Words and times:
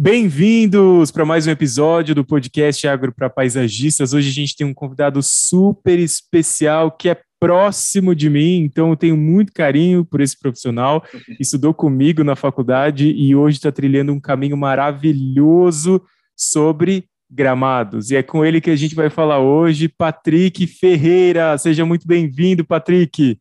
Bem-vindos 0.00 1.10
para 1.10 1.24
mais 1.24 1.48
um 1.48 1.50
episódio 1.50 2.14
do 2.14 2.24
podcast 2.24 2.86
Agro 2.86 3.12
para 3.12 3.28
Paisagistas. 3.28 4.12
Hoje 4.12 4.28
a 4.28 4.32
gente 4.32 4.54
tem 4.54 4.64
um 4.64 4.72
convidado 4.72 5.20
super 5.20 5.98
especial 5.98 6.92
que 6.92 7.08
é 7.08 7.20
próximo 7.40 8.14
de 8.14 8.30
mim, 8.30 8.60
então 8.60 8.90
eu 8.90 8.96
tenho 8.96 9.16
muito 9.16 9.52
carinho 9.52 10.04
por 10.04 10.20
esse 10.20 10.38
profissional. 10.38 11.04
Estudou 11.40 11.74
comigo 11.74 12.22
na 12.22 12.36
faculdade 12.36 13.10
e 13.10 13.34
hoje 13.34 13.56
está 13.56 13.72
trilhando 13.72 14.12
um 14.12 14.20
caminho 14.20 14.56
maravilhoso 14.56 16.00
sobre 16.36 17.06
gramados. 17.28 18.12
E 18.12 18.16
é 18.16 18.22
com 18.22 18.44
ele 18.44 18.60
que 18.60 18.70
a 18.70 18.76
gente 18.76 18.94
vai 18.94 19.10
falar 19.10 19.40
hoje, 19.40 19.88
Patrick 19.88 20.64
Ferreira. 20.68 21.58
Seja 21.58 21.84
muito 21.84 22.06
bem-vindo, 22.06 22.64
Patrick. 22.64 23.36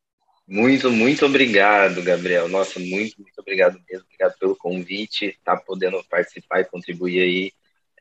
Muito, 0.48 0.90
muito 0.90 1.26
obrigado, 1.26 2.02
Gabriel. 2.02 2.48
Nossa, 2.48 2.80
muito, 2.80 3.22
muito 3.22 3.38
obrigado 3.38 3.80
mesmo. 3.90 4.06
Obrigado 4.06 4.38
pelo 4.40 4.56
convite, 4.56 5.38
tá 5.44 5.58
podendo 5.58 6.02
participar 6.10 6.62
e 6.62 6.66
contribuir 6.66 7.20
aí 7.20 7.52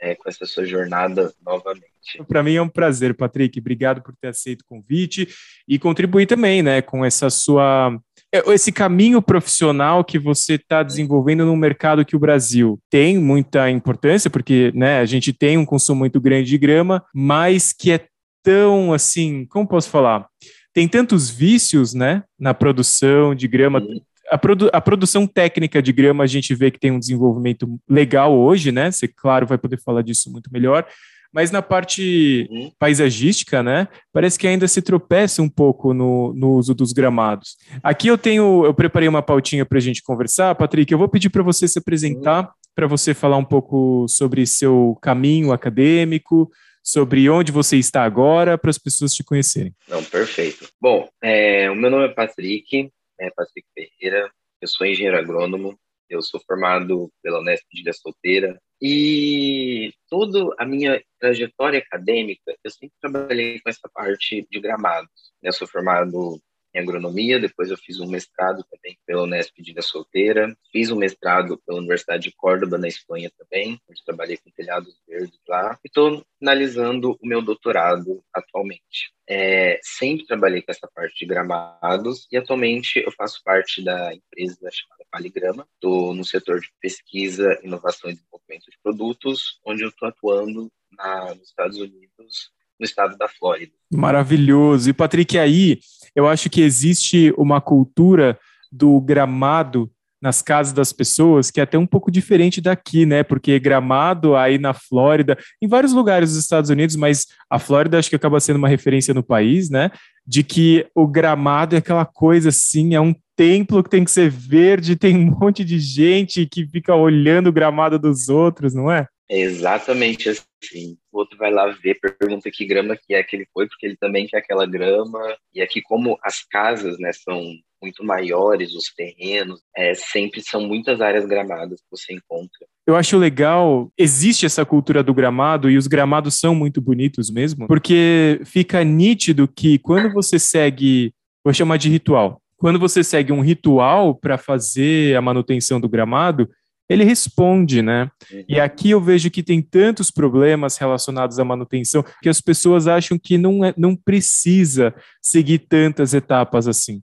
é, 0.01 0.15
com 0.15 0.29
essa 0.29 0.47
sua 0.47 0.65
jornada 0.65 1.35
novamente. 1.45 1.87
Para 2.29 2.43
mim 2.43 2.55
é 2.55 2.63
um 2.63 2.69
prazer, 2.69 3.15
Patrick. 3.15 3.59
Obrigado 3.59 4.01
por 4.01 4.15
ter 4.15 4.29
aceito 4.29 4.61
o 4.61 4.67
convite 4.67 5.29
e 5.67 5.79
contribuir 5.79 6.27
também, 6.27 6.63
né, 6.63 6.81
com 6.81 7.05
essa 7.05 7.31
sua 7.31 7.99
é, 8.33 8.39
esse 8.53 8.71
caminho 8.71 9.23
profissional 9.23 10.05
que 10.05 10.19
você 10.19 10.55
está 10.55 10.83
desenvolvendo 10.83 11.45
no 11.45 11.57
mercado 11.57 12.05
que 12.05 12.17
o 12.17 12.21
Brasil 12.21 12.79
tem 12.91 13.19
muita 13.19 13.71
importância, 13.71 14.31
porque 14.31 14.71
né, 14.75 15.01
a 15.01 15.05
gente 15.05 15.33
tem 15.33 15.57
um 15.57 15.65
consumo 15.65 16.01
muito 16.01 16.21
grande 16.21 16.51
de 16.51 16.59
grama, 16.59 17.05
mas 17.15 17.73
que 17.73 17.91
é 17.91 18.07
tão 18.43 18.93
assim, 18.93 19.47
como 19.47 19.67
posso 19.67 19.89
falar? 19.91 20.29
Tem 20.77 20.87
tantos 20.87 21.31
vícios, 21.31 21.95
né, 21.95 22.23
na 22.39 22.53
produção 22.53 23.35
de 23.35 23.49
grama. 23.49 23.83
A, 24.31 24.37
produ 24.37 24.69
a, 24.71 24.79
produção 24.79 25.27
técnica 25.27 25.81
de 25.81 25.91
grama 25.91 26.23
a 26.23 26.27
gente 26.27 26.55
vê 26.55 26.71
que 26.71 26.79
tem 26.79 26.91
um 26.91 26.99
desenvolvimento 26.99 27.81
legal 27.89 28.37
hoje, 28.37 28.71
né? 28.71 28.91
Você, 28.91 29.09
claro, 29.09 29.47
vai 29.47 29.57
poder 29.57 29.81
falar 29.81 30.03
disso 30.03 30.31
muito 30.31 30.53
melhor. 30.53 30.87
Mas 31.33 31.51
na 31.51 31.63
parte 31.63 32.47
uhum. 32.51 32.71
paisagística, 32.79 33.63
né? 33.63 33.89
Parece 34.13 34.39
que 34.39 34.47
ainda 34.47 34.69
se 34.69 34.83
tropeça 34.83 35.41
um 35.41 35.49
pouco 35.49 35.95
no, 35.95 36.35
no 36.35 36.51
uso 36.57 36.75
dos 36.75 36.93
gramados. 36.93 37.57
Aqui 37.83 38.09
eu 38.09 38.19
tenho, 38.19 38.67
eu 38.67 38.75
preparei 38.75 39.09
uma 39.09 39.23
pautinha 39.23 39.65
para 39.65 39.79
a 39.79 39.81
gente 39.81 40.03
conversar, 40.03 40.55
Patrick. 40.57 40.93
Eu 40.93 40.99
vou 40.99 41.09
pedir 41.09 41.31
para 41.31 41.43
você 41.43 41.67
se 41.67 41.79
apresentar, 41.79 42.43
uhum. 42.43 42.49
para 42.75 42.87
você 42.87 43.15
falar 43.15 43.39
um 43.39 43.45
pouco 43.45 44.05
sobre 44.11 44.45
seu 44.45 44.99
caminho 45.01 45.53
acadêmico, 45.53 46.51
sobre 46.87 47.29
onde 47.29 47.51
você 47.51 47.77
está 47.77 48.05
agora 48.05 48.57
para 48.57 48.71
as 48.71 48.79
pessoas 48.79 49.13
te 49.13 49.25
conhecerem. 49.25 49.75
Não, 49.89 50.05
perfeito. 50.05 50.69
Bom, 50.81 51.09
é, 51.21 51.69
o 51.69 51.75
meu 51.75 51.91
nome 51.91 52.05
é 52.05 52.15
Patrick, 52.15 52.89
é 53.19 53.31
Patrick 53.31 53.67
Ferreira, 53.75 54.31
eu 54.61 54.69
sou 54.69 54.87
engenheiro 54.87 55.19
agrônomo, 55.19 55.77
eu 56.09 56.23
sou 56.23 56.41
formado 56.47 57.11
pela 57.21 57.41
Unesp 57.41 57.67
de 57.73 57.93
Solteira 57.93 58.57
e 58.81 59.93
toda 60.09 60.55
a 60.57 60.65
minha 60.65 61.03
trajetória 61.19 61.81
acadêmica, 61.81 62.55
eu 62.63 62.71
sempre 62.71 62.95
trabalhei 63.01 63.59
com 63.59 63.69
essa 63.69 63.91
parte 63.93 64.47
de 64.49 64.61
gramados. 64.61 65.11
Eu 65.43 65.53
sou 65.53 65.67
formado 65.67 66.41
em 66.77 66.81
agronomia, 66.81 67.41
depois 67.41 67.71
eu 67.71 67.77
fiz 67.77 67.99
um 68.01 68.07
mestrado 68.07 68.63
também 68.71 68.99
pela 69.07 69.23
Unesp 69.23 69.63
de 69.63 69.71
Ilha 69.71 69.81
Solteira, 69.81 70.55
fiz 70.71 70.91
um 70.91 70.97
mestrado 70.97 71.59
pela 71.67 71.79
Universidade 71.79 72.25
de 72.25 72.37
Córdoba, 72.37 72.77
na 72.77 72.87
Espanha 72.87 73.31
também, 73.37 73.81
onde 73.89 74.05
trabalhei 74.05 74.37
com 74.37 74.51
telhados 74.51 75.01
verdes 75.09 75.41
lá, 75.49 75.79
e 75.83 75.89
estou 75.89 76.25
finalizando 76.39 77.17
o 77.21 77.27
meu 77.27 77.41
doutorado 77.41 78.23
atualmente. 78.33 79.15
É, 79.29 79.81
sempre 79.83 80.27
trabalhei 80.27 80.63
com 80.63 80.71
essa 80.71 80.89
parte 80.95 81.19
de 81.19 81.27
gramados 81.27 82.29
e 82.31 82.37
atualmente 82.37 83.01
eu 83.01 83.11
faço 83.11 83.43
parte 83.43 83.83
da 83.83 84.15
empresa 84.15 84.71
chamada 84.71 85.05
Paligrama. 85.11 85.67
Estou 85.75 86.15
no 86.15 86.25
setor 86.25 86.61
de 86.61 86.71
pesquisa, 86.81 87.59
inovação 87.63 88.11
e 88.11 88.15
desenvolvimento 88.15 88.71
de 88.71 88.79
produtos, 88.83 89.59
onde 89.65 89.83
eu 89.83 89.89
estou 89.89 90.09
atuando 90.09 90.71
na, 90.93 91.35
nos 91.35 91.49
Estados 91.49 91.79
Unidos 91.79 92.53
no 92.79 92.85
estado 92.85 93.17
da 93.17 93.29
Flórida. 93.29 93.73
Maravilhoso. 93.93 94.91
E, 94.91 94.93
Patrick, 94.93 95.39
aí 95.39 95.79
eu 96.15 96.27
acho 96.29 96.49
que 96.51 96.61
existe 96.61 97.33
uma 97.37 97.61
cultura 97.61 98.39
do 98.71 99.01
gramado 99.01 99.91
nas 100.21 100.43
casas 100.43 100.73
das 100.73 100.93
pessoas, 100.93 101.51
que 101.51 101.61
é 101.61 101.63
até 101.63 101.79
um 101.79 101.87
pouco 101.87 102.11
diferente 102.11 102.61
daqui, 102.61 103.05
né? 103.05 103.23
Porque 103.23 103.59
Gramado 103.59 104.35
aí 104.35 104.59
na 104.59 104.73
Flórida, 104.73 105.39
em 105.63 105.69
vários 105.69 105.93
lugares 105.93 106.31
dos 106.31 106.39
Estados 106.39 106.71
Unidos, 106.71 106.97
mas 106.97 107.27
a 107.51 107.59
Flórida 107.59 107.99
acho 107.99 108.09
que 108.09 108.17
acaba 108.17 108.41
sendo 108.41 108.57
uma 108.57 108.69
referência 108.69 109.13
no 109.13 109.23
país, 109.23 109.69
né? 109.71 109.91
De 110.27 110.43
que 110.43 110.87
o 110.95 111.07
gramado 111.07 111.77
é 111.77 111.79
aquela 111.79 112.05
coisa 112.05 112.49
assim, 112.49 112.95
é 112.95 113.01
um 113.01 113.15
templo 113.37 113.85
que 113.85 113.91
tem 113.91 114.05
que 114.05 114.11
ser 114.11 114.31
verde, 114.31 114.97
tem 114.97 115.17
um 115.17 115.39
monte 115.39 115.65
de 115.65 115.79
gente 115.79 116.47
que 116.47 116.67
fica 116.67 116.95
olhando 116.95 117.49
o 117.49 117.53
gramado 117.53 117.99
dos 117.99 118.29
outros, 118.29 118.75
não 118.75 118.91
é? 118.91 119.07
É 119.29 119.39
exatamente 119.39 120.29
assim. 120.29 120.97
O 121.13 121.19
outro 121.19 121.37
vai 121.37 121.51
lá 121.51 121.67
ver, 121.67 121.99
pergunta 122.01 122.51
que 122.51 122.65
grama 122.65 122.97
que 122.97 123.15
é 123.15 123.23
que 123.23 123.37
ele 123.37 123.47
foi, 123.53 123.67
porque 123.67 123.87
ele 123.87 123.97
também 123.97 124.27
quer 124.27 124.39
aquela 124.39 124.67
grama. 124.67 125.21
E 125.55 125.61
aqui, 125.61 125.83
como 125.83 126.19
as 126.23 126.45
casas 126.45 126.99
né, 126.99 127.13
são 127.13 127.43
muito 127.83 128.05
maiores, 128.05 128.75
os 128.75 128.93
terrenos, 128.95 129.61
é, 129.77 129.95
sempre 129.95 130.41
são 130.43 130.63
muitas 130.63 131.01
áreas 131.01 131.27
gramadas 131.27 131.81
que 131.81 131.87
você 131.91 132.15
encontra. 132.15 132.67
Eu 132.87 132.97
acho 132.97 133.19
legal, 133.19 133.93
existe 133.99 134.47
essa 134.47 134.65
cultura 134.65 135.03
do 135.03 135.15
gramado 135.15 135.71
e 135.71 135.77
os 135.77 135.87
gramados 135.87 136.39
são 136.39 136.55
muito 136.55 136.81
bonitos 136.81 137.31
mesmo, 137.31 137.67
porque 137.67 138.41
fica 138.45 138.83
nítido 138.83 139.47
que 139.47 139.79
quando 139.79 140.13
você 140.13 140.39
segue, 140.39 141.13
vou 141.45 141.53
chamar 141.53 141.77
de 141.77 141.89
ritual, 141.89 142.41
quando 142.57 142.79
você 142.79 143.05
segue 143.05 143.33
um 143.33 143.43
ritual 143.43 144.15
para 144.15 144.39
fazer 144.39 145.17
a 145.17 145.21
manutenção 145.21 145.81
do 145.81 145.89
gramado, 145.89 146.49
ele 146.89 147.05
responde, 147.05 147.83
né? 147.83 148.11
Uhum. 148.31 148.45
E 148.49 148.61
aqui 148.61 148.91
eu 148.91 149.01
vejo 149.01 149.31
que 149.31 149.43
tem 149.43 149.61
tantos 149.61 150.11
problemas 150.11 150.77
relacionados 150.77 151.39
à 151.39 151.45
manutenção 151.45 152.05
que 152.23 152.29
as 152.29 152.41
pessoas 152.41 152.87
acham 152.87 153.19
que 153.19 153.37
não, 153.37 153.65
é, 153.65 153.75
não 153.77 153.97
precisa 153.97 154.95
seguir 155.21 155.61
tantas 155.61 156.15
etapas 156.15 156.69
assim. 156.69 157.03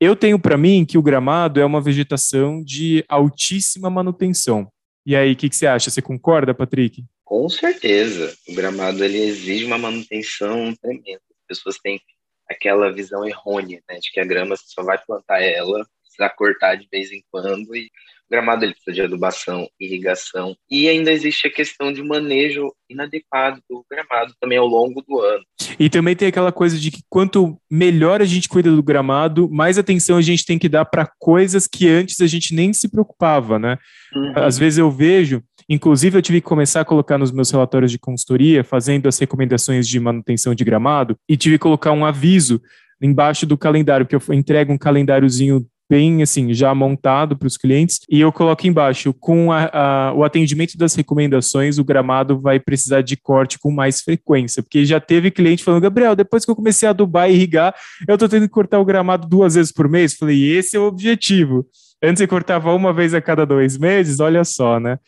Eu 0.00 0.14
tenho 0.14 0.38
para 0.38 0.58
mim 0.58 0.84
que 0.84 0.98
o 0.98 1.02
gramado 1.02 1.58
é 1.58 1.64
uma 1.64 1.80
vegetação 1.80 2.62
de 2.62 3.04
altíssima 3.08 3.88
manutenção. 3.88 4.70
E 5.06 5.16
aí, 5.16 5.32
o 5.32 5.36
que, 5.36 5.48
que, 5.48 5.56
você 5.56 5.66
acha? 5.66 5.88
Você 5.88 6.02
concorda, 6.02 6.52
Patrick? 6.52 7.04
Com 7.24 7.48
certeza. 7.48 8.36
O 8.48 8.54
gramado 8.54 9.02
ele 9.04 9.18
exige 9.18 9.64
uma 9.64 9.78
manutenção 9.78 10.74
tremenda. 10.82 11.20
As 11.30 11.56
pessoas 11.56 11.78
têm 11.78 12.00
aquela 12.48 12.92
visão 12.92 13.24
errônea, 13.26 13.82
né, 13.88 13.98
de 13.98 14.10
que 14.10 14.20
a 14.20 14.24
grama 14.24 14.56
você 14.56 14.64
só 14.68 14.82
vai 14.82 14.98
plantar 15.04 15.40
ela, 15.42 15.84
precisa 16.02 16.28
cortar 16.30 16.76
de 16.76 16.88
vez 16.90 17.10
em 17.10 17.24
quando 17.30 17.74
e 17.74 17.90
gramado 18.30 18.64
ele 18.64 18.72
precisa 18.72 18.94
de 18.94 19.02
adubação, 19.02 19.68
irrigação 19.80 20.56
e 20.70 20.88
ainda 20.88 21.12
existe 21.12 21.46
a 21.46 21.52
questão 21.52 21.92
de 21.92 22.02
manejo 22.02 22.72
inadequado 22.88 23.60
do 23.68 23.84
gramado 23.90 24.32
também 24.40 24.58
ao 24.58 24.66
longo 24.66 25.02
do 25.02 25.20
ano. 25.20 25.42
E 25.78 25.88
também 25.88 26.16
tem 26.16 26.28
aquela 26.28 26.52
coisa 26.52 26.78
de 26.78 26.90
que 26.90 27.02
quanto 27.08 27.58
melhor 27.70 28.20
a 28.20 28.24
gente 28.24 28.48
cuida 28.48 28.70
do 28.70 28.82
gramado, 28.82 29.48
mais 29.50 29.78
atenção 29.78 30.16
a 30.16 30.22
gente 30.22 30.44
tem 30.44 30.58
que 30.58 30.68
dar 30.68 30.84
para 30.84 31.10
coisas 31.18 31.66
que 31.66 31.88
antes 31.88 32.20
a 32.20 32.26
gente 32.26 32.54
nem 32.54 32.72
se 32.72 32.88
preocupava, 32.88 33.58
né? 33.58 33.78
Uhum. 34.14 34.32
Às 34.36 34.58
vezes 34.58 34.78
eu 34.78 34.90
vejo, 34.90 35.42
inclusive 35.68 36.16
eu 36.16 36.22
tive 36.22 36.40
que 36.40 36.46
começar 36.46 36.80
a 36.80 36.84
colocar 36.84 37.18
nos 37.18 37.32
meus 37.32 37.50
relatórios 37.50 37.90
de 37.90 37.98
consultoria, 37.98 38.64
fazendo 38.64 39.08
as 39.08 39.18
recomendações 39.18 39.86
de 39.86 39.98
manutenção 40.00 40.54
de 40.54 40.64
gramado, 40.64 41.16
e 41.28 41.36
tive 41.36 41.56
que 41.56 41.62
colocar 41.62 41.92
um 41.92 42.04
aviso 42.04 42.60
embaixo 43.00 43.44
do 43.46 43.58
calendário, 43.58 44.06
que 44.06 44.16
eu 44.16 44.22
entrego 44.30 44.72
um 44.72 44.78
calendáriozinho 44.78 45.66
bem 45.88 46.22
assim, 46.22 46.52
já 46.52 46.74
montado 46.74 47.36
para 47.36 47.46
os 47.46 47.56
clientes. 47.56 48.00
E 48.10 48.20
eu 48.20 48.32
coloco 48.32 48.66
embaixo, 48.66 49.14
com 49.14 49.52
a, 49.52 49.70
a, 49.72 50.12
o 50.14 50.24
atendimento 50.24 50.76
das 50.76 50.94
recomendações, 50.94 51.78
o 51.78 51.84
gramado 51.84 52.38
vai 52.38 52.58
precisar 52.58 53.02
de 53.02 53.16
corte 53.16 53.58
com 53.58 53.70
mais 53.70 54.00
frequência, 54.00 54.62
porque 54.62 54.84
já 54.84 55.00
teve 55.00 55.30
cliente 55.30 55.64
falando, 55.64 55.82
Gabriel, 55.82 56.16
depois 56.16 56.44
que 56.44 56.50
eu 56.50 56.56
comecei 56.56 56.86
a 56.86 56.90
adubar 56.90 57.30
e 57.30 57.34
irrigar, 57.34 57.74
eu 58.06 58.14
estou 58.14 58.28
tendo 58.28 58.42
que 58.42 58.54
cortar 58.54 58.78
o 58.78 58.84
gramado 58.84 59.28
duas 59.28 59.54
vezes 59.54 59.72
por 59.72 59.88
mês. 59.88 60.14
Falei, 60.14 60.56
esse 60.56 60.76
é 60.76 60.80
o 60.80 60.84
objetivo. 60.84 61.66
Antes 62.02 62.20
eu 62.20 62.28
cortava 62.28 62.74
uma 62.74 62.92
vez 62.92 63.14
a 63.14 63.20
cada 63.20 63.46
dois 63.46 63.78
meses, 63.78 64.20
olha 64.20 64.44
só, 64.44 64.78
né? 64.78 64.98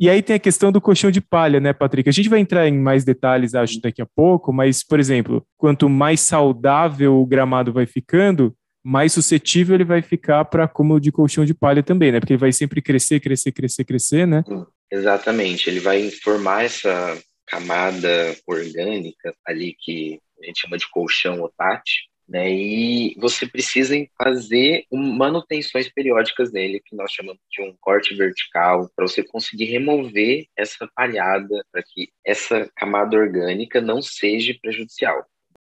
E 0.00 0.08
aí 0.08 0.22
tem 0.22 0.34
a 0.34 0.38
questão 0.38 0.72
do 0.72 0.80
colchão 0.80 1.10
de 1.10 1.20
palha, 1.20 1.60
né, 1.60 1.74
Patrick? 1.74 2.08
A 2.08 2.12
gente 2.12 2.30
vai 2.30 2.40
entrar 2.40 2.66
em 2.66 2.78
mais 2.78 3.04
detalhes, 3.04 3.54
acho, 3.54 3.82
daqui 3.82 4.00
a 4.00 4.06
pouco, 4.06 4.50
mas, 4.50 4.82
por 4.82 4.98
exemplo, 4.98 5.44
quanto 5.58 5.90
mais 5.90 6.20
saudável 6.20 7.20
o 7.20 7.26
gramado 7.26 7.70
vai 7.70 7.84
ficando, 7.84 8.54
mais 8.82 9.12
suscetível 9.12 9.74
ele 9.74 9.84
vai 9.84 10.02
ficar 10.02 10.44
para 10.44 10.64
acúmulo 10.64 11.00
de 11.00 11.12
colchão 11.12 11.44
de 11.44 11.54
palha 11.54 11.82
também, 11.82 12.12
né? 12.12 12.20
Porque 12.20 12.32
ele 12.32 12.40
vai 12.40 12.52
sempre 12.52 12.80
crescer, 12.80 13.20
crescer, 13.20 13.52
crescer, 13.52 13.84
crescer, 13.84 14.26
né? 14.26 14.42
Exatamente. 14.90 15.68
Ele 15.68 15.80
vai 15.80 16.10
formar 16.10 16.64
essa 16.64 17.18
camada 17.46 18.36
orgânica 18.46 19.34
ali 19.46 19.76
que 19.78 20.18
a 20.42 20.46
gente 20.46 20.60
chama 20.60 20.78
de 20.78 20.88
colchão 20.88 21.42
otate, 21.42 22.08
né? 22.30 22.48
E 22.48 23.14
você 23.18 23.44
precisa 23.44 23.94
fazer 24.16 24.84
manutenções 24.92 25.92
periódicas 25.92 26.52
nele, 26.52 26.80
que 26.84 26.94
nós 26.94 27.10
chamamos 27.10 27.40
de 27.50 27.60
um 27.60 27.74
corte 27.80 28.14
vertical, 28.14 28.88
para 28.94 29.06
você 29.06 29.22
conseguir 29.22 29.64
remover 29.64 30.46
essa 30.56 30.88
palhada, 30.94 31.64
para 31.72 31.82
que 31.82 32.08
essa 32.24 32.70
camada 32.76 33.16
orgânica 33.16 33.80
não 33.80 34.00
seja 34.00 34.56
prejudicial. 34.62 35.26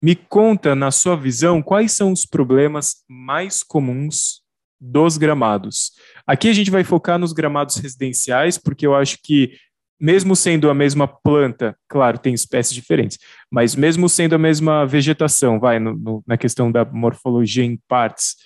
Me 0.06 0.14
conta, 0.14 0.76
na 0.76 0.92
sua 0.92 1.16
visão, 1.16 1.60
quais 1.60 1.90
são 1.90 2.12
os 2.12 2.24
problemas 2.24 2.98
mais 3.08 3.60
comuns 3.64 4.40
dos 4.80 5.16
gramados. 5.16 5.90
Aqui 6.24 6.48
a 6.48 6.52
gente 6.52 6.70
vai 6.70 6.84
focar 6.84 7.18
nos 7.18 7.32
gramados 7.32 7.74
residenciais, 7.74 8.56
porque 8.56 8.86
eu 8.86 8.94
acho 8.94 9.18
que, 9.20 9.54
mesmo 10.00 10.36
sendo 10.36 10.70
a 10.70 10.74
mesma 10.74 11.08
planta, 11.08 11.76
claro, 11.88 12.18
tem 12.18 12.32
espécies 12.32 12.72
diferentes, 12.72 13.18
mas 13.50 13.74
mesmo 13.74 14.08
sendo 14.08 14.36
a 14.36 14.38
mesma 14.38 14.86
vegetação, 14.86 15.58
vai, 15.58 15.80
no, 15.80 15.96
no, 15.96 16.22
na 16.24 16.36
questão 16.36 16.70
da 16.70 16.84
morfologia 16.84 17.64
em 17.64 17.76
partes, 17.88 18.36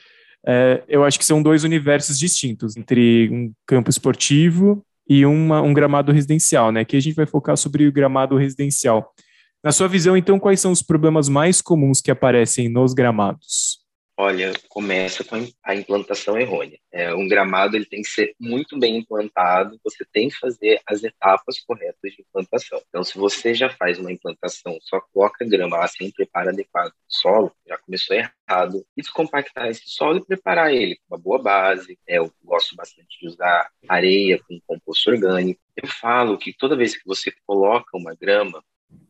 é, 0.46 0.82
eu 0.88 1.04
acho 1.04 1.18
que 1.18 1.26
são 1.26 1.42
dois 1.42 1.62
universos 1.62 2.18
distintos, 2.18 2.74
entre 2.74 3.28
um 3.30 3.52
campo 3.66 3.90
esportivo 3.90 4.82
e 5.06 5.26
uma, 5.26 5.60
um 5.60 5.74
gramado 5.74 6.10
residencial, 6.10 6.72
né? 6.72 6.80
Aqui 6.80 6.96
a 6.96 7.00
gente 7.00 7.16
vai 7.16 7.26
focar 7.26 7.58
sobre 7.58 7.86
o 7.86 7.92
gramado 7.92 8.38
residencial. 8.38 9.12
Na 9.62 9.72
sua 9.72 9.88
visão, 9.88 10.16
então, 10.16 10.40
quais 10.40 10.58
são 10.58 10.72
os 10.72 10.80
problemas 10.80 11.28
mais 11.28 11.60
comuns 11.60 12.00
que 12.00 12.10
aparecem 12.10 12.66
nos 12.66 12.94
gramados? 12.94 13.78
Olha, 14.16 14.52
começa 14.70 15.22
com 15.22 15.36
a 15.62 15.74
implantação 15.74 16.38
errônea. 16.38 16.78
É, 16.90 17.14
um 17.14 17.28
gramado 17.28 17.76
ele 17.76 17.84
tem 17.84 18.00
que 18.00 18.08
ser 18.08 18.34
muito 18.40 18.78
bem 18.78 18.96
implantado, 18.98 19.78
você 19.84 20.02
tem 20.12 20.30
que 20.30 20.36
fazer 20.36 20.80
as 20.86 21.04
etapas 21.04 21.60
corretas 21.60 22.12
de 22.12 22.22
implantação. 22.22 22.80
Então, 22.88 23.04
se 23.04 23.18
você 23.18 23.54
já 23.54 23.68
faz 23.68 23.98
uma 23.98 24.10
implantação, 24.10 24.78
só 24.80 24.98
coloca 25.12 25.44
grama 25.44 25.86
sem 25.88 26.10
preparo 26.10 26.48
adequado 26.50 26.90
do 26.90 26.94
solo, 27.06 27.52
já 27.66 27.76
começou 27.76 28.16
errado. 28.16 28.84
E 28.96 29.02
descompactar 29.02 29.68
esse 29.68 29.88
solo 29.90 30.18
e 30.18 30.24
preparar 30.26 30.72
ele 30.72 30.96
com 30.96 31.14
uma 31.14 31.18
boa 31.18 31.42
base. 31.42 31.98
É, 32.06 32.16
eu 32.16 32.32
gosto 32.42 32.74
bastante 32.76 33.18
de 33.20 33.26
usar 33.26 33.70
areia 33.88 34.38
com 34.42 34.58
composto 34.66 35.10
orgânico. 35.10 35.60
Eu 35.76 35.86
falo 35.86 36.38
que 36.38 36.54
toda 36.54 36.76
vez 36.76 36.96
que 36.96 37.06
você 37.06 37.30
coloca 37.46 37.96
uma 37.96 38.14
grama, 38.14 38.62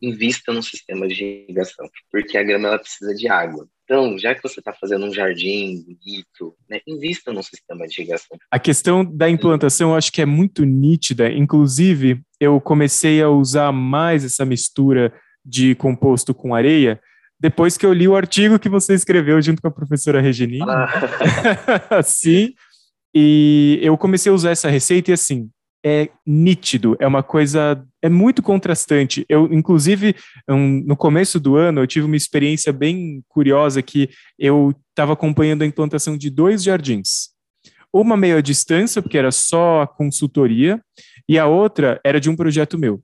invista 0.03 0.53
num 0.53 0.63
sistema 0.63 1.07
de 1.07 1.45
irrigação, 1.47 1.89
porque 2.11 2.39
a 2.39 2.43
grama 2.43 2.69
ela 2.69 2.79
precisa 2.79 3.15
de 3.15 3.29
água. 3.29 3.67
Então, 3.85 4.17
já 4.19 4.35
que 4.35 4.43
você 4.43 4.61
está 4.61 4.73
fazendo 4.73 5.05
um 5.05 5.13
jardim 5.13 5.83
bonito, 5.83 6.57
né, 6.69 6.81
invista 6.87 7.33
num 7.33 7.43
sistema 7.43 7.87
de 7.87 8.01
irrigação. 8.01 8.39
A 8.51 8.59
questão 8.59 9.05
da 9.05 9.29
implantação 9.29 9.91
eu 9.91 9.97
acho 9.97 10.13
que 10.13 10.23
é 10.23 10.27
muito 10.27 10.65
nítida. 10.65 11.31
Inclusive, 11.31 12.21
eu 12.39 12.61
comecei 12.61 13.21
a 13.21 13.29
usar 13.29 13.73
mais 13.73 14.25
essa 14.25 14.45
mistura 14.45 15.13
de 15.45 15.75
composto 15.75 16.33
com 16.33 16.55
areia 16.55 17.01
depois 17.41 17.79
que 17.79 17.87
eu 17.87 17.93
li 17.95 18.07
o 18.07 18.15
artigo 18.15 18.59
que 18.59 18.69
você 18.69 18.93
escreveu 18.93 19.41
junto 19.41 19.63
com 19.63 19.69
a 19.69 19.73
professora 19.73 20.21
Regininha. 20.21 20.67
Ah. 20.69 22.03
Sim. 22.05 22.53
E 23.15 23.81
eu 23.83 23.97
comecei 23.97 24.31
a 24.31 24.35
usar 24.35 24.51
essa 24.51 24.69
receita 24.69 25.11
e 25.11 25.15
assim, 25.15 25.49
é 25.85 26.11
nítido, 26.27 26.97
é 27.01 27.07
uma 27.07 27.23
coisa, 27.23 27.83
é 28.03 28.09
muito 28.09 28.43
contrastante. 28.43 29.25
Eu, 29.29 29.53
inclusive, 29.53 30.15
um, 30.49 30.83
no 30.85 30.97
começo 30.97 31.39
do 31.39 31.57
ano, 31.57 31.81
eu 31.81 31.87
tive 31.87 32.07
uma 32.07 32.17
experiência 32.17 32.73
bem 32.73 33.23
curiosa 33.29 33.83
que 33.83 34.09
eu 34.39 34.75
estava 34.91 35.13
acompanhando 35.13 35.63
a 35.63 35.67
implantação 35.67 36.17
de 36.17 36.31
dois 36.31 36.63
jardins. 36.63 37.31
Uma 37.93 38.17
meio 38.17 38.37
à 38.37 38.41
distância, 38.41 39.03
porque 39.03 39.19
era 39.19 39.33
só 39.33 39.83
a 39.83 39.87
consultoria, 39.87 40.81
e 41.29 41.39
a 41.39 41.47
outra 41.47 42.01
era 42.05 42.21
de 42.21 42.31
um 42.31 42.37
projeto 42.37 42.79
meu. 42.79 43.03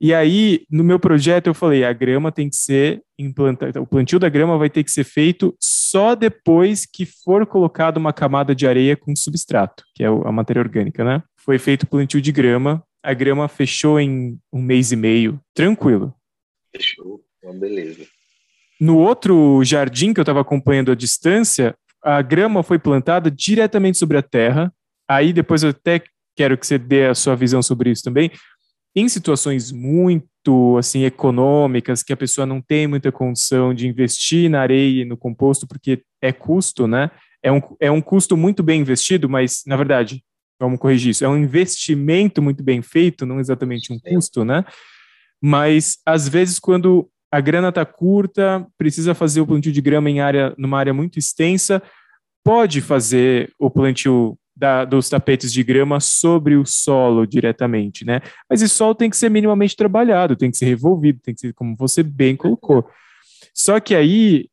E 0.00 0.14
aí, 0.14 0.62
no 0.70 0.82
meu 0.82 0.98
projeto, 0.98 1.48
eu 1.48 1.54
falei: 1.54 1.84
a 1.84 1.92
grama 1.92 2.32
tem 2.32 2.48
que 2.48 2.56
ser 2.56 3.02
implantada, 3.18 3.82
o 3.82 3.86
plantio 3.86 4.18
da 4.18 4.30
grama 4.30 4.56
vai 4.56 4.70
ter 4.70 4.82
que 4.82 4.90
ser 4.90 5.04
feito 5.04 5.54
só 5.60 6.14
depois 6.14 6.86
que 6.86 7.04
for 7.04 7.44
colocada 7.44 7.98
uma 7.98 8.12
camada 8.12 8.54
de 8.54 8.66
areia 8.66 8.96
com 8.96 9.14
substrato, 9.14 9.84
que 9.94 10.02
é 10.02 10.06
a 10.06 10.32
matéria 10.32 10.62
orgânica, 10.62 11.04
né? 11.04 11.22
Foi 11.36 11.58
feito 11.58 11.82
o 11.82 11.86
plantio 11.86 12.20
de 12.20 12.32
grama, 12.32 12.82
a 13.02 13.14
grama 13.14 13.48
fechou 13.48 13.98
em 13.98 14.38
um 14.52 14.60
mês 14.60 14.92
e 14.92 14.96
meio, 14.96 15.40
tranquilo. 15.54 16.14
Fechou, 16.74 17.20
uma 17.42 17.54
beleza. 17.54 18.06
No 18.80 18.98
outro 18.98 19.62
jardim 19.64 20.12
que 20.12 20.20
eu 20.20 20.22
estava 20.22 20.40
acompanhando 20.40 20.92
à 20.92 20.94
distância, 20.94 21.74
a 22.02 22.22
grama 22.22 22.62
foi 22.62 22.78
plantada 22.78 23.30
diretamente 23.30 23.98
sobre 23.98 24.16
a 24.16 24.22
terra. 24.22 24.72
Aí 25.08 25.32
depois 25.32 25.62
eu 25.62 25.70
até 25.70 26.02
quero 26.36 26.56
que 26.56 26.66
você 26.66 26.78
dê 26.78 27.06
a 27.06 27.14
sua 27.14 27.36
visão 27.36 27.62
sobre 27.62 27.90
isso 27.90 28.02
também 28.02 28.30
em 28.94 29.08
situações 29.08 29.70
muito 29.70 30.76
assim 30.78 31.04
econômicas 31.04 32.02
que 32.02 32.12
a 32.12 32.16
pessoa 32.16 32.46
não 32.46 32.60
tem 32.60 32.86
muita 32.86 33.12
condição 33.12 33.74
de 33.74 33.86
investir 33.86 34.50
na 34.50 34.60
areia 34.60 35.02
e 35.02 35.04
no 35.04 35.16
composto 35.16 35.66
porque 35.66 36.02
é 36.20 36.32
custo, 36.32 36.86
né? 36.86 37.10
É 37.42 37.50
um, 37.52 37.60
é 37.78 37.90
um 37.90 38.00
custo 38.00 38.36
muito 38.36 38.62
bem 38.62 38.80
investido, 38.80 39.28
mas 39.28 39.62
na 39.66 39.76
verdade, 39.76 40.22
vamos 40.60 40.78
corrigir 40.78 41.10
isso, 41.10 41.24
é 41.24 41.28
um 41.28 41.38
investimento 41.38 42.42
muito 42.42 42.62
bem 42.62 42.82
feito, 42.82 43.24
não 43.24 43.40
exatamente 43.40 43.92
um 43.92 43.98
custo, 43.98 44.44
né? 44.44 44.64
Mas 45.42 45.98
às 46.04 46.28
vezes 46.28 46.58
quando 46.58 47.08
a 47.32 47.40
grana 47.40 47.70
está 47.70 47.84
curta, 47.84 48.66
precisa 48.76 49.14
fazer 49.14 49.40
o 49.40 49.46
plantio 49.46 49.72
de 49.72 49.80
grama 49.80 50.10
em 50.10 50.20
área 50.20 50.54
numa 50.58 50.78
área 50.78 50.92
muito 50.92 51.18
extensa, 51.18 51.82
pode 52.44 52.80
fazer 52.80 53.52
o 53.58 53.70
plantio 53.70 54.36
da, 54.54 54.84
dos 54.84 55.08
tapetes 55.08 55.52
de 55.52 55.62
grama 55.62 56.00
sobre 56.00 56.56
o 56.56 56.66
solo 56.66 57.26
diretamente, 57.26 58.04
né? 58.04 58.20
Mas 58.48 58.60
esse 58.60 58.74
solo 58.74 58.94
tem 58.94 59.08
que 59.08 59.16
ser 59.16 59.30
minimamente 59.30 59.74
trabalhado, 59.74 60.36
tem 60.36 60.50
que 60.50 60.56
ser 60.56 60.66
revolvido, 60.66 61.20
tem 61.22 61.32
que 61.32 61.40
ser 61.40 61.54
como 61.54 61.74
você 61.76 62.02
bem 62.02 62.36
colocou. 62.36 62.86
Só 63.54 63.80
que 63.80 63.94
aí 63.94 64.48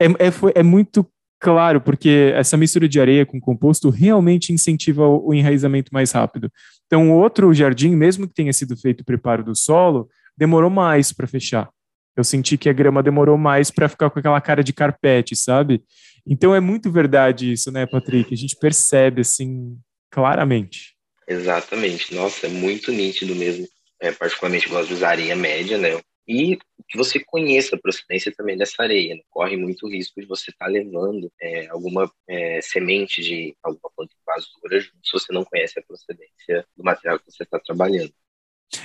é, 0.00 0.06
é, 0.06 0.32
é 0.54 0.62
muito 0.62 1.04
claro, 1.40 1.80
porque 1.80 2.32
essa 2.34 2.56
mistura 2.56 2.88
de 2.88 3.00
areia 3.00 3.26
com 3.26 3.40
composto 3.40 3.90
realmente 3.90 4.52
incentiva 4.52 5.06
o, 5.06 5.32
enraizamento 5.32 5.92
mais 5.92 6.12
rápido. 6.12 6.50
Então, 6.86 7.12
outro 7.12 7.52
jardim, 7.52 7.94
mesmo 7.94 8.26
que 8.26 8.34
tenha 8.34 8.52
sido 8.52 8.76
feito 8.76 9.02
o 9.02 9.04
preparo 9.04 9.44
do 9.44 9.54
solo, 9.54 10.08
demorou 10.36 10.70
mais 10.70 11.12
para 11.12 11.26
fechar. 11.26 11.68
Eu 12.16 12.24
senti 12.24 12.58
que 12.58 12.68
a 12.68 12.72
grama 12.72 13.02
demorou 13.02 13.38
mais 13.38 13.70
para 13.70 13.88
ficar 13.88 14.10
com 14.10 14.18
aquela 14.18 14.40
cara 14.40 14.64
de 14.64 14.72
carpete, 14.72 15.36
sabe? 15.36 15.82
Então 16.26 16.54
é 16.54 16.60
muito 16.60 16.90
verdade 16.90 17.52
isso, 17.52 17.70
né, 17.70 17.86
Patrick? 17.86 18.34
A 18.34 18.36
gente 18.36 18.56
percebe 18.56 19.20
assim 19.20 19.78
claramente. 20.10 20.94
Exatamente. 21.28 22.14
Nossa, 22.14 22.46
é 22.46 22.50
muito 22.50 22.90
nítido 22.90 23.34
mesmo. 23.34 23.66
É, 24.00 24.12
particularmente 24.12 24.68
gosto 24.68 24.88
de 24.88 24.94
usar 24.94 25.10
areia 25.10 25.36
média, 25.36 25.76
né? 25.76 26.00
E 26.28 26.58
que 26.88 26.96
você 26.96 27.18
conheça 27.18 27.74
a 27.74 27.78
procedência 27.78 28.32
também 28.36 28.56
dessa 28.56 28.82
areia. 28.82 29.14
Né? 29.14 29.20
Corre 29.30 29.56
muito 29.56 29.88
risco 29.88 30.20
de 30.20 30.26
você 30.26 30.50
estar 30.50 30.66
tá 30.66 30.70
levando 30.70 31.30
é, 31.40 31.66
alguma 31.68 32.10
é, 32.28 32.60
semente 32.60 33.22
de 33.22 33.56
alguma 33.62 33.90
planta 33.96 34.12
invasora 34.20 34.82
se 34.82 35.12
você 35.12 35.32
não 35.32 35.44
conhece 35.44 35.78
a 35.78 35.82
procedência 35.82 36.66
do 36.76 36.84
material 36.84 37.18
que 37.18 37.30
você 37.30 37.42
está 37.42 37.58
trabalhando. 37.58 38.12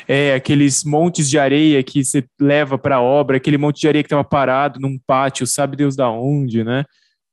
É, 0.08 0.34
aqueles 0.34 0.86
montes 0.86 1.30
de 1.30 1.38
areia 1.38 1.84
que 1.84 2.06
você 2.06 2.26
leva 2.40 2.78
para 2.78 2.96
a 2.96 3.02
obra, 3.02 3.36
aquele 3.36 3.58
monte 3.58 3.82
de 3.82 3.88
areia 3.90 4.04
que 4.04 4.08
estava 4.08 4.24
parado 4.24 4.80
num 4.80 4.98
pátio, 5.06 5.46
sabe 5.46 5.76
Deus 5.76 5.96
da 5.96 6.10
onde, 6.10 6.64
né? 6.64 6.86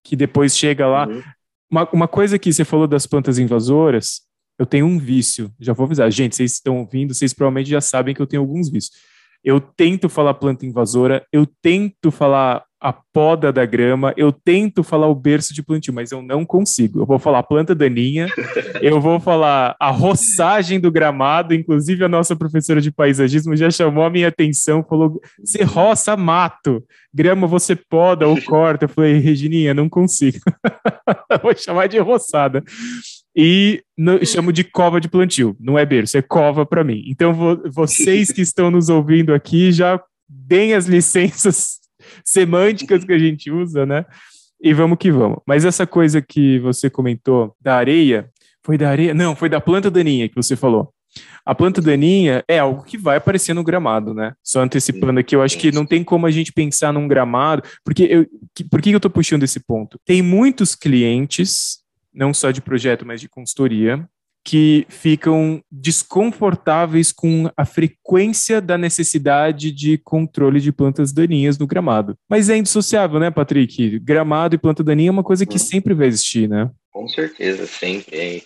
que 0.04 0.16
depois 0.16 0.56
chega 0.56 0.86
lá. 0.86 1.06
Uhum. 1.06 1.22
Uma, 1.70 1.90
uma 1.92 2.08
coisa 2.08 2.38
que 2.38 2.52
você 2.52 2.64
falou 2.64 2.86
das 2.86 3.06
plantas 3.06 3.38
invasoras, 3.38 4.22
eu 4.58 4.66
tenho 4.66 4.86
um 4.86 4.98
vício, 4.98 5.52
já 5.58 5.72
vou 5.72 5.86
avisar. 5.86 6.10
Gente, 6.10 6.36
vocês 6.36 6.54
estão 6.54 6.78
ouvindo, 6.78 7.14
vocês 7.14 7.32
provavelmente 7.32 7.70
já 7.70 7.80
sabem 7.80 8.14
que 8.14 8.20
eu 8.20 8.26
tenho 8.26 8.42
alguns 8.42 8.70
vícios. 8.70 8.96
Eu 9.44 9.61
tento 9.61 10.09
falar 10.09 10.35
planta 10.35 10.67
invasora, 10.67 11.25
eu 11.32 11.47
tento 11.63 12.11
falar 12.11 12.65
a 12.81 12.94
poda 12.94 13.53
da 13.53 13.67
grama, 13.67 14.15
eu 14.17 14.32
tento 14.32 14.82
falar 14.82 15.06
o 15.06 15.15
berço 15.15 15.53
de 15.53 15.63
plantio, 15.63 15.93
mas 15.93 16.13
eu 16.13 16.23
não 16.23 16.47
consigo. 16.47 17.01
Eu 17.01 17.06
vou 17.06 17.19
falar 17.19 17.43
planta 17.43 17.75
daninha, 17.75 18.27
eu 18.81 18.99
vou 19.01 19.20
falar 19.20 19.77
a 19.79 19.91
roçagem 19.91 20.81
do 20.81 20.91
gramado, 20.91 21.55
inclusive 21.55 22.03
a 22.03 22.09
nossa 22.09 22.35
professora 22.35 22.81
de 22.81 22.91
paisagismo 22.91 23.55
já 23.55 23.70
chamou 23.70 24.03
a 24.03 24.11
minha 24.11 24.29
atenção, 24.29 24.82
falou: 24.82 25.20
você 25.44 25.63
roça 25.63 26.17
mato, 26.17 26.82
grama 27.13 27.47
você 27.47 27.77
poda 27.77 28.27
ou 28.27 28.41
corta. 28.44 28.87
Eu 28.87 28.89
falei, 28.89 29.19
Regininha, 29.19 29.75
não 29.75 29.89
consigo. 29.89 30.39
vou 31.43 31.55
chamar 31.55 31.87
de 31.87 31.99
roçada. 31.99 32.65
E 33.34 33.82
chamo 34.27 34.53
de 34.53 34.65
cova 34.65 35.01
de 35.01 35.08
plantio, 35.08 35.56
não 35.60 35.79
é 35.79 35.87
berço, 35.87 36.19
é 36.19 36.22
cova 36.22 36.67
para 36.67 36.82
mim. 36.82 37.05
Então, 37.06 37.32
vo, 37.32 37.63
vocês 37.70 38.32
que 38.32 38.41
estão 38.41 38.70
nos 38.70 38.89
ouvindo 38.89 39.32
aqui 39.32 39.70
já 39.70 40.01
deem 40.29 40.75
as 40.75 40.87
licenças 40.87 41.79
semânticas 42.25 43.05
que 43.05 43.13
a 43.13 43.19
gente 43.19 43.51
usa, 43.51 43.87
né? 43.87 44.05
E 44.63 44.75
vamos 44.75 44.99
que 44.99 45.10
vamos. 45.10 45.39
Mas 45.46 45.65
essa 45.65 45.87
coisa 45.87 46.20
que 46.20 46.58
você 46.58 46.91
comentou 46.91 47.55
da 47.60 47.77
areia, 47.77 48.29
foi 48.65 48.77
da 48.77 48.91
areia? 48.91 49.15
Não, 49.15 49.34
foi 49.34 49.49
da 49.49 49.60
planta 49.60 49.91
daninha 49.91 50.29
que 50.29 50.37
você 50.37 50.55
falou. 50.55 50.93
A 51.44 51.55
planta 51.55 51.81
daninha 51.81 52.44
é 52.46 52.58
algo 52.58 52.84
que 52.84 52.96
vai 52.96 53.17
aparecer 53.17 53.55
no 53.55 53.65
gramado, 53.65 54.15
né? 54.15 54.32
Só 54.44 54.60
antecipando 54.60 55.19
aqui, 55.19 55.34
eu 55.34 55.43
acho 55.43 55.58
que 55.58 55.72
não 55.72 55.87
tem 55.87 56.05
como 56.05 56.27
a 56.27 56.31
gente 56.31 56.53
pensar 56.53 56.93
num 56.93 57.08
gramado, 57.08 57.63
porque 57.84 58.05
eu, 58.05 58.27
que, 58.55 58.63
por 58.63 58.81
que 58.81 58.91
eu 58.91 58.99
estou 58.99 59.10
puxando 59.10 59.43
esse 59.43 59.58
ponto? 59.58 59.99
Tem 60.05 60.22
muitos 60.22 60.75
clientes, 60.75 61.80
não 62.12 62.32
só 62.34 62.50
de 62.50 62.60
projeto, 62.60 63.06
mas 63.06 63.20
de 63.20 63.29
consultoria, 63.29 64.08
que 64.44 64.86
ficam 64.88 65.62
desconfortáveis 65.70 67.12
com 67.12 67.50
a 67.56 67.64
frequência 67.64 68.60
da 68.60 68.79
necessidade 68.79 69.70
de 69.70 69.98
controle 69.98 70.60
de 70.60 70.72
plantas 70.72 71.12
daninhas 71.12 71.58
no 71.58 71.67
gramado. 71.67 72.17
Mas 72.29 72.48
é 72.48 72.56
indissociável, 72.56 73.20
né, 73.20 73.31
Patrick? 73.31 73.98
Gramado 73.98 74.55
e 74.55 74.58
planta 74.58 74.82
daninha 74.82 75.10
é 75.10 75.12
uma 75.12 75.24
coisa 75.24 75.44
que 75.44 75.56
hum. 75.56 75.58
sempre 75.58 75.94
vai 75.94 76.06
existir, 76.06 76.48
né? 76.48 76.70
Com 76.90 77.06
certeza, 77.06 77.67
sempre. 77.67 78.43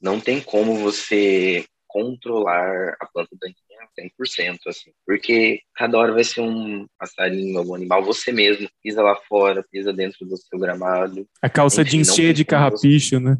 Não 0.00 0.20
tem 0.20 0.40
como 0.40 0.76
você 0.76 1.64
controlar 1.86 2.96
a 3.00 3.06
planta 3.06 3.30
daninha 3.40 3.56
100%, 3.98 4.58
assim. 4.66 4.90
Porque 5.06 5.60
cada 5.74 5.98
hora 5.98 6.12
vai 6.12 6.24
ser 6.24 6.40
um 6.40 6.86
passarinho, 6.98 7.58
algum 7.58 7.74
animal, 7.74 8.04
você 8.04 8.32
mesmo 8.32 8.68
pisa 8.82 9.02
lá 9.02 9.16
fora, 9.28 9.64
pisa 9.70 9.92
dentro 9.92 10.26
do 10.26 10.36
seu 10.36 10.58
gramado. 10.58 11.26
A 11.42 11.48
calça 11.48 11.82
Enfim, 11.82 11.90
jeans 11.90 12.14
cheia 12.14 12.34
de 12.34 12.44
carrapicho, 12.44 13.16
você... 13.16 13.24
né? 13.24 13.38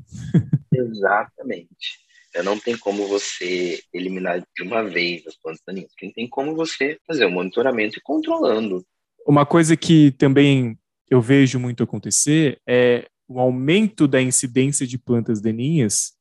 Exatamente. 0.73 2.07
Então, 2.29 2.43
não 2.45 2.59
tem 2.59 2.77
como 2.77 3.07
você 3.07 3.81
eliminar 3.95 4.41
de 4.41 4.63
uma 4.63 4.85
vez 4.85 5.27
as 5.27 5.37
plantas 5.37 5.63
daninhas. 5.67 5.91
Tem 6.15 6.29
como 6.29 6.55
você 6.55 6.99
fazer 7.07 7.25
o 7.25 7.31
monitoramento 7.31 7.99
e 7.99 8.03
controlando. 8.03 8.85
Uma 9.27 9.47
coisa 9.47 9.77
que 9.77 10.13
também 10.13 10.79
eu 11.11 11.21
vejo 11.21 11.59
muito 11.59 11.83
acontecer 11.83 12.61
é 12.69 13.07
o 13.29 13.41
aumento 13.41 14.07
da 14.07 14.21
incidência 14.21 14.87
de 14.87 14.99
plantas 14.99 15.41
daninhas 15.41 16.16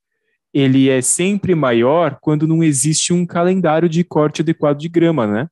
ele 0.56 0.90
é 0.90 1.02
sempre 1.02 1.54
maior 1.54 2.18
quando 2.22 2.48
não 2.48 2.64
existe 2.64 3.12
um 3.12 3.26
calendário 3.26 3.90
de 3.90 4.06
corte 4.06 4.42
adequado 4.42 4.78
de 4.78 4.88
grama, 4.88 5.28
né? 5.28 5.48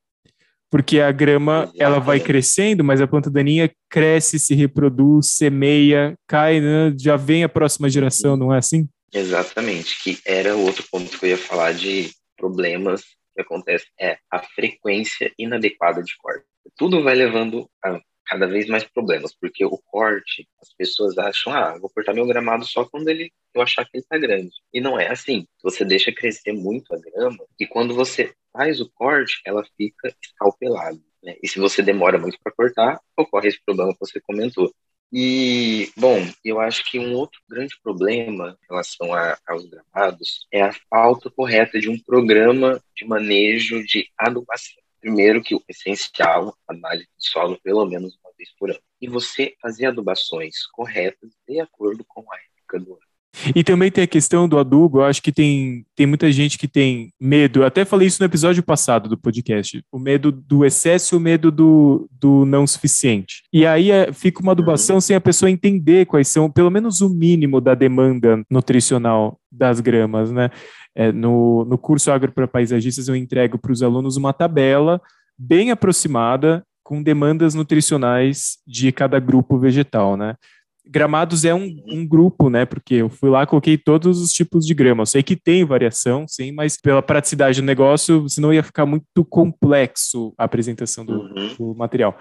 Porque 0.70 0.98
a 0.98 1.12
grama 1.12 1.70
ela 1.78 1.98
vai 1.98 2.18
crescendo, 2.18 2.82
mas 2.82 3.02
a 3.02 3.06
planta 3.06 3.30
daninha 3.30 3.70
cresce, 3.90 4.38
se 4.38 4.54
reproduz, 4.54 5.32
semeia, 5.32 6.14
cai, 6.26 6.58
né? 6.58 6.94
já 6.98 7.16
vem 7.16 7.44
a 7.44 7.48
próxima 7.50 7.90
geração, 7.90 8.34
não 8.34 8.52
é 8.52 8.56
assim? 8.56 8.88
Exatamente, 9.12 10.02
que 10.02 10.18
era 10.26 10.56
outro 10.56 10.82
ponto 10.90 11.18
que 11.18 11.26
eu 11.26 11.30
ia 11.30 11.38
falar 11.38 11.74
de 11.74 12.10
problemas 12.34 13.02
que 13.36 13.42
acontecem, 13.42 13.88
é 14.00 14.16
a 14.32 14.38
frequência 14.38 15.30
inadequada 15.38 16.02
de 16.02 16.16
corte. 16.16 16.46
Tudo 16.76 17.02
vai 17.02 17.14
levando 17.14 17.68
a 17.84 18.00
cada 18.26 18.46
vez 18.46 18.66
mais 18.66 18.84
problemas, 18.84 19.34
porque 19.34 19.64
o 19.64 19.78
corte, 19.86 20.48
as 20.60 20.72
pessoas 20.74 21.18
acham, 21.18 21.52
ah, 21.52 21.78
vou 21.78 21.90
cortar 21.90 22.14
meu 22.14 22.26
gramado 22.26 22.64
só 22.64 22.84
quando 22.84 23.08
ele 23.08 23.32
eu 23.54 23.62
achar 23.62 23.84
que 23.84 23.90
ele 23.94 24.02
está 24.02 24.18
grande. 24.18 24.50
E 24.72 24.80
não 24.80 24.98
é 24.98 25.08
assim. 25.08 25.46
Você 25.62 25.84
deixa 25.84 26.12
crescer 26.12 26.52
muito 26.52 26.92
a 26.92 26.98
grama 26.98 27.44
e 27.58 27.66
quando 27.66 27.94
você 27.94 28.34
faz 28.52 28.80
o 28.80 28.90
corte, 28.90 29.40
ela 29.44 29.64
fica 29.76 30.14
escalpelada. 30.22 31.00
Né? 31.22 31.36
E 31.42 31.48
se 31.48 31.58
você 31.58 31.82
demora 31.82 32.18
muito 32.18 32.38
para 32.42 32.52
cortar, 32.52 33.00
ocorre 33.16 33.48
esse 33.48 33.60
problema 33.64 33.92
que 33.92 34.00
você 34.00 34.20
comentou. 34.20 34.72
E, 35.12 35.92
bom, 35.96 36.18
eu 36.44 36.60
acho 36.60 36.84
que 36.90 36.98
um 36.98 37.14
outro 37.14 37.40
grande 37.48 37.78
problema 37.80 38.58
em 38.60 38.66
relação 38.68 39.14
a, 39.14 39.38
aos 39.46 39.64
gramados 39.64 40.46
é 40.52 40.62
a 40.62 40.72
falta 40.90 41.30
correta 41.30 41.78
de 41.78 41.88
um 41.88 41.96
programa 41.96 42.82
de 42.96 43.04
manejo 43.06 43.84
de 43.84 44.10
adubação. 44.18 44.82
Primeiro 45.04 45.42
que 45.42 45.54
o 45.54 45.62
essencial, 45.68 46.56
análise 46.66 47.04
de 47.04 47.28
solo 47.28 47.60
pelo 47.60 47.84
menos 47.84 48.16
uma 48.24 48.32
vez 48.38 48.48
por 48.58 48.70
ano. 48.70 48.80
E 48.98 49.06
você 49.06 49.54
fazer 49.60 49.84
adubações 49.84 50.66
corretas 50.68 51.30
de 51.46 51.60
acordo 51.60 52.02
com 52.08 52.22
a 52.32 52.36
época 52.36 52.80
do 52.80 52.94
ano. 52.94 53.13
E 53.54 53.64
também 53.64 53.90
tem 53.90 54.04
a 54.04 54.06
questão 54.08 54.48
do 54.48 54.58
adubo, 54.58 54.98
eu 54.98 55.04
acho 55.04 55.22
que 55.22 55.32
tem, 55.32 55.84
tem 55.96 56.06
muita 56.06 56.30
gente 56.30 56.58
que 56.58 56.68
tem 56.68 57.12
medo, 57.20 57.60
eu 57.60 57.66
até 57.66 57.84
falei 57.84 58.06
isso 58.06 58.22
no 58.22 58.26
episódio 58.26 58.62
passado 58.62 59.08
do 59.08 59.18
podcast, 59.18 59.82
o 59.90 59.98
medo 59.98 60.30
do 60.30 60.64
excesso 60.64 61.14
e 61.14 61.18
o 61.18 61.20
medo 61.20 61.50
do, 61.50 62.08
do 62.10 62.44
não 62.44 62.66
suficiente. 62.66 63.42
E 63.52 63.66
aí 63.66 63.90
é, 63.90 64.12
fica 64.12 64.40
uma 64.40 64.52
adubação 64.52 64.96
uhum. 64.96 65.00
sem 65.00 65.16
a 65.16 65.20
pessoa 65.20 65.50
entender 65.50 66.06
quais 66.06 66.28
são, 66.28 66.50
pelo 66.50 66.70
menos 66.70 67.00
o 67.00 67.08
mínimo 67.08 67.60
da 67.60 67.74
demanda 67.74 68.42
nutricional 68.50 69.38
das 69.50 69.80
gramas, 69.80 70.30
né? 70.30 70.50
É, 70.96 71.10
no, 71.10 71.64
no 71.64 71.76
curso 71.76 72.12
Agro 72.12 72.30
para 72.30 72.46
Paisagistas, 72.46 73.08
eu 73.08 73.16
entrego 73.16 73.58
para 73.58 73.72
os 73.72 73.82
alunos 73.82 74.16
uma 74.16 74.32
tabela 74.32 75.00
bem 75.36 75.72
aproximada 75.72 76.64
com 76.84 77.02
demandas 77.02 77.54
nutricionais 77.54 78.58
de 78.66 78.92
cada 78.92 79.18
grupo 79.18 79.58
vegetal, 79.58 80.16
né? 80.16 80.36
Gramados 80.86 81.44
é 81.44 81.54
um, 81.54 81.82
um, 81.86 82.06
grupo, 82.06 82.50
né? 82.50 82.64
Porque 82.66 82.94
eu 82.94 83.08
fui 83.08 83.30
lá, 83.30 83.46
coloquei 83.46 83.78
todos 83.78 84.20
os 84.20 84.32
tipos 84.32 84.66
de 84.66 84.74
grama. 84.74 85.02
Eu 85.02 85.06
sei 85.06 85.22
que 85.22 85.34
tem 85.34 85.64
variação, 85.64 86.26
sim, 86.28 86.52
mas 86.52 86.76
pela 86.76 87.02
praticidade 87.02 87.60
do 87.60 87.64
negócio, 87.64 88.28
senão 88.28 88.52
ia 88.52 88.62
ficar 88.62 88.84
muito 88.84 89.24
complexo 89.24 90.34
a 90.36 90.44
apresentação 90.44 91.04
do, 91.04 91.14
uhum. 91.14 91.54
do 91.58 91.74
material. 91.74 92.18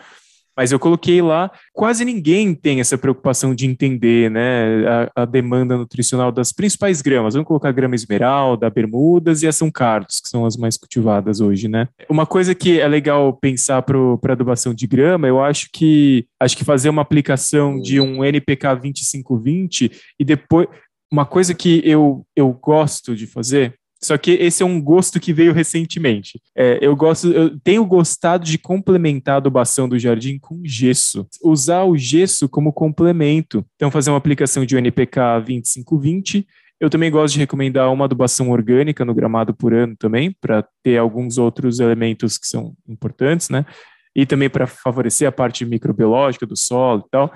Mas 0.55 0.72
eu 0.72 0.79
coloquei 0.79 1.22
lá, 1.22 1.51
quase 1.74 2.05
ninguém 2.05 2.53
tem 2.53 2.79
essa 2.79 2.98
preocupação 2.98 3.55
de 3.55 3.65
entender 3.65 4.29
né, 4.29 4.88
a, 5.15 5.24
a, 5.24 5.25
demanda 5.25 5.77
nutricional 5.77 6.31
das 6.31 6.51
principais 6.51 7.01
gramas. 7.01 7.33
Vamos 7.33 7.48
colocar 7.48 7.69
a 7.69 7.74
grama 7.74 7.95
esmeralda, 7.95 8.69
bermudas 8.69 9.41
e 9.43 9.48
a 9.48 9.51
São 9.51 9.72
Carlos, 9.72 10.19
que 10.22 10.29
são 10.29 10.45
as 10.45 10.55
mais 10.55 10.77
cultivadas 10.77 11.39
hoje, 11.39 11.67
né? 11.67 11.88
Uma 12.10 12.25
coisa 12.25 12.53
que 12.53 12.79
é 12.79 12.88
legal 12.88 13.33
pensar 13.33 13.81
para 13.81 14.33
adubação 14.33 14.74
de 14.74 14.86
grama, 14.86 15.27
eu 15.27 15.41
acho 15.41 15.69
que 15.72 16.25
acho 16.39 16.57
que 16.57 16.63
fazer 16.63 16.89
uma 16.89 17.01
aplicação 17.01 17.79
de 17.79 18.00
um 18.00 18.24
NPK 18.24 18.75
2520 18.81 19.91
e 20.19 20.25
depois 20.25 20.67
uma 21.12 21.25
coisa 21.27 21.53
que 21.53 21.79
eu, 21.86 22.25
eu 22.36 22.51
gosto 22.51 23.15
de 23.15 23.27
fazer 23.27 23.75
só 24.03 24.17
que 24.17 24.31
esse 24.31 24.62
é 24.62 24.65
um 24.65 24.81
gosto 24.81 25.19
que 25.19 25.31
veio 25.31 25.53
recentemente. 25.53 26.39
É, 26.55 26.77
eu 26.81 26.95
gosto, 26.95 27.31
eu 27.31 27.57
tenho 27.62 27.86
gostado 27.86 28.43
de 28.43 28.57
complementar 28.57 29.36
a 29.36 29.38
adubação 29.38 29.88
do 29.88 29.98
jardim 29.98 30.38
com 30.38 30.62
gesso. 30.65 31.25
Usar 31.41 31.83
o 31.83 31.98
gesso 31.98 32.50
como 32.50 32.74
complemento. 32.74 33.65
Então, 33.75 33.89
fazer 33.89 34.12
uma 34.12 34.17
aplicação 34.17 34.65
de 34.65 34.75
UNPK 34.75 35.39
2520. 35.45 36.45
Eu 36.79 36.89
também 36.89 37.10
gosto 37.10 37.36
de 37.36 37.39
recomendar 37.39 37.91
uma 37.93 38.05
adubação 38.05 38.50
orgânica 38.50 39.05
no 39.05 39.13
gramado 39.13 39.53
por 39.53 39.74
ano 39.74 39.95
também, 39.98 40.36
para 40.41 40.67
ter 40.83 40.98
alguns 40.98 41.38
outros 41.38 41.79
elementos 41.79 42.38
que 42.38 42.45
são 42.45 42.74
importantes, 42.86 43.50
né? 43.50 43.65
E 44.13 44.25
também 44.25 44.50
para 44.50 44.67
favorecer 44.67 45.27
a 45.27 45.31
parte 45.31 45.65
microbiológica 45.65 46.45
do 46.45 46.57
solo 46.57 47.03
e 47.07 47.10
tal 47.10 47.33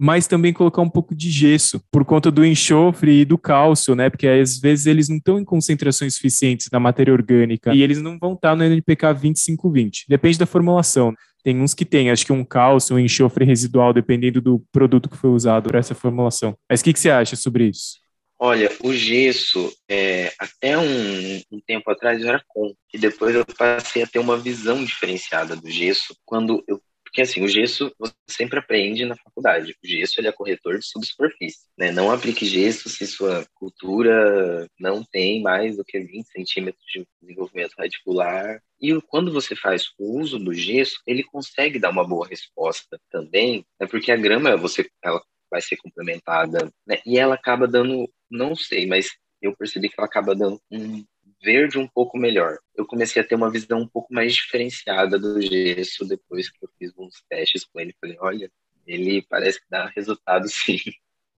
mas 0.00 0.26
também 0.26 0.50
colocar 0.50 0.80
um 0.80 0.88
pouco 0.88 1.14
de 1.14 1.30
gesso 1.30 1.78
por 1.92 2.06
conta 2.06 2.30
do 2.30 2.42
enxofre 2.42 3.20
e 3.20 3.24
do 3.26 3.36
cálcio, 3.36 3.94
né? 3.94 4.08
Porque 4.08 4.26
às 4.26 4.58
vezes 4.58 4.86
eles 4.86 5.10
não 5.10 5.18
estão 5.18 5.38
em 5.38 5.44
concentrações 5.44 6.14
suficientes 6.14 6.68
na 6.72 6.80
matéria 6.80 7.12
orgânica 7.12 7.74
e 7.74 7.82
eles 7.82 8.00
não 8.00 8.18
vão 8.18 8.32
estar 8.32 8.56
no 8.56 8.64
NPK 8.64 9.12
2520. 9.12 10.06
Depende 10.08 10.38
da 10.38 10.46
formulação. 10.46 11.14
Tem 11.44 11.60
uns 11.60 11.74
que 11.74 11.84
tem, 11.84 12.10
acho 12.10 12.24
que 12.24 12.32
um 12.32 12.44
cálcio, 12.44 12.96
um 12.96 12.98
enxofre 12.98 13.44
residual, 13.44 13.92
dependendo 13.92 14.40
do 14.40 14.64
produto 14.72 15.08
que 15.08 15.18
foi 15.18 15.30
usado 15.30 15.68
para 15.68 15.78
essa 15.78 15.94
formulação. 15.94 16.56
Mas 16.68 16.80
o 16.80 16.84
que, 16.84 16.94
que 16.94 17.00
você 17.00 17.10
acha 17.10 17.36
sobre 17.36 17.68
isso? 17.68 17.98
Olha, 18.42 18.70
o 18.82 18.94
gesso, 18.94 19.70
é, 19.86 20.32
até 20.38 20.78
um, 20.78 21.36
um, 21.52 21.60
tempo 21.66 21.90
atrás 21.90 22.22
eu 22.22 22.28
era 22.28 22.42
com, 22.48 22.74
e 22.92 22.96
depois 22.96 23.34
eu 23.34 23.44
passei 23.44 24.02
a 24.02 24.06
ter 24.06 24.18
uma 24.18 24.38
visão 24.38 24.82
diferenciada 24.82 25.54
do 25.54 25.70
gesso 25.70 26.16
quando 26.24 26.64
eu 26.66 26.80
porque 27.10 27.22
assim, 27.22 27.42
o 27.42 27.48
gesso 27.48 27.92
você 27.98 28.14
sempre 28.28 28.60
aprende 28.60 29.04
na 29.04 29.16
faculdade. 29.16 29.76
O 29.82 29.86
gesso 29.86 30.20
ele 30.20 30.28
é 30.28 30.32
corretor 30.32 30.78
de 30.78 30.86
subsuperfície. 30.86 31.66
Né? 31.76 31.90
Não 31.90 32.10
aplique 32.10 32.46
gesso 32.46 32.88
se 32.88 33.04
sua 33.04 33.44
cultura 33.54 34.68
não 34.78 35.02
tem 35.02 35.42
mais 35.42 35.76
do 35.76 35.84
que 35.84 35.98
20 35.98 36.24
centímetros 36.28 36.84
de 36.86 37.04
desenvolvimento 37.20 37.74
radicular. 37.76 38.62
E 38.80 38.98
quando 39.08 39.32
você 39.32 39.56
faz 39.56 39.86
o 39.98 40.20
uso 40.20 40.38
do 40.38 40.54
gesso, 40.54 41.00
ele 41.04 41.24
consegue 41.24 41.80
dar 41.80 41.90
uma 41.90 42.06
boa 42.06 42.26
resposta 42.28 42.96
também, 43.10 43.66
né? 43.80 43.88
porque 43.88 44.12
a 44.12 44.16
grama 44.16 44.56
você, 44.56 44.88
ela 45.02 45.20
vai 45.50 45.60
ser 45.60 45.76
complementada 45.78 46.72
né? 46.86 46.98
e 47.04 47.18
ela 47.18 47.34
acaba 47.34 47.66
dando, 47.66 48.08
não 48.30 48.54
sei, 48.54 48.86
mas 48.86 49.10
eu 49.42 49.56
percebi 49.56 49.88
que 49.88 49.96
ela 49.98 50.06
acaba 50.06 50.34
dando 50.34 50.60
um 50.70 51.04
verde 51.42 51.78
um 51.78 51.86
pouco 51.86 52.18
melhor. 52.18 52.58
Eu 52.76 52.86
comecei 52.86 53.20
a 53.20 53.24
ter 53.24 53.34
uma 53.34 53.50
visão 53.50 53.80
um 53.80 53.88
pouco 53.88 54.12
mais 54.12 54.34
diferenciada 54.34 55.18
do 55.18 55.40
gesso 55.40 56.06
depois 56.06 56.50
que 56.50 56.64
eu 56.64 56.68
fiz 56.78 56.92
uns 56.98 57.22
testes 57.28 57.64
com 57.64 57.80
ele. 57.80 57.94
Falei, 58.00 58.16
olha, 58.20 58.50
ele 58.86 59.24
parece 59.28 59.60
que 59.60 59.66
dá 59.70 59.90
resultado 59.94 60.46
sim. 60.50 60.78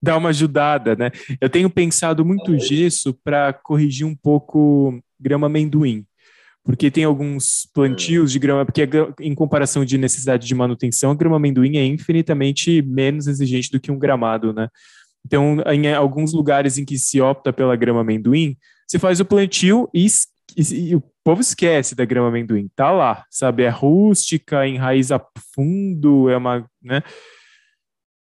Dá 0.01 0.17
uma 0.17 0.31
ajudada, 0.31 0.97
né? 0.97 1.11
Eu 1.41 1.49
tenho 1.49 1.71
pensado 1.71 2.25
muito 2.25 2.55
é. 2.55 2.59
gesso 2.59 3.15
para 3.23 3.53
corrigir 3.53 4.05
um 4.05 4.17
pouco 4.17 5.01
grama 5.21 5.47
amendoim 5.47 6.05
porque 6.65 6.91
tem 6.91 7.05
alguns 7.05 7.69
plantios 7.75 8.31
de 8.31 8.39
grama, 8.39 8.65
porque 8.65 8.89
em 9.21 9.35
comparação 9.35 9.85
de 9.85 9.99
necessidade 9.99 10.47
de 10.47 10.55
manutenção, 10.55 11.11
a 11.11 11.15
grama 11.15 11.37
amendoim 11.37 11.77
é 11.77 11.85
infinitamente 11.85 12.81
menos 12.83 13.27
exigente 13.27 13.71
do 13.71 13.81
que 13.81 13.91
um 13.91 13.99
gramado, 13.99 14.53
né? 14.53 14.69
Então, 15.25 15.59
em 15.73 15.93
alguns 15.93 16.33
lugares 16.33 16.79
em 16.79 16.85
que 16.85 16.99
se 16.99 17.21
opta 17.21 17.53
pela 17.53 17.77
grama 17.77 18.01
amendoim, 18.01 18.57
você 18.93 18.99
faz 18.99 19.21
o 19.21 19.25
plantio 19.25 19.89
e, 19.95 20.07
e, 20.55 20.91
e, 20.91 20.97
o 20.97 21.03
povo 21.25 21.41
esquece 21.41 21.95
da 21.95 22.05
grama 22.05 22.29
amendoim. 22.29 22.69
Tá 22.77 22.91
lá, 22.91 23.25
sabe? 23.31 23.63
É 23.63 23.71
rústica, 23.71 24.67
enraiza 24.67 25.19
fundo, 25.55 26.29
é 26.29 26.37
uma, 26.37 26.67
né? 26.83 27.03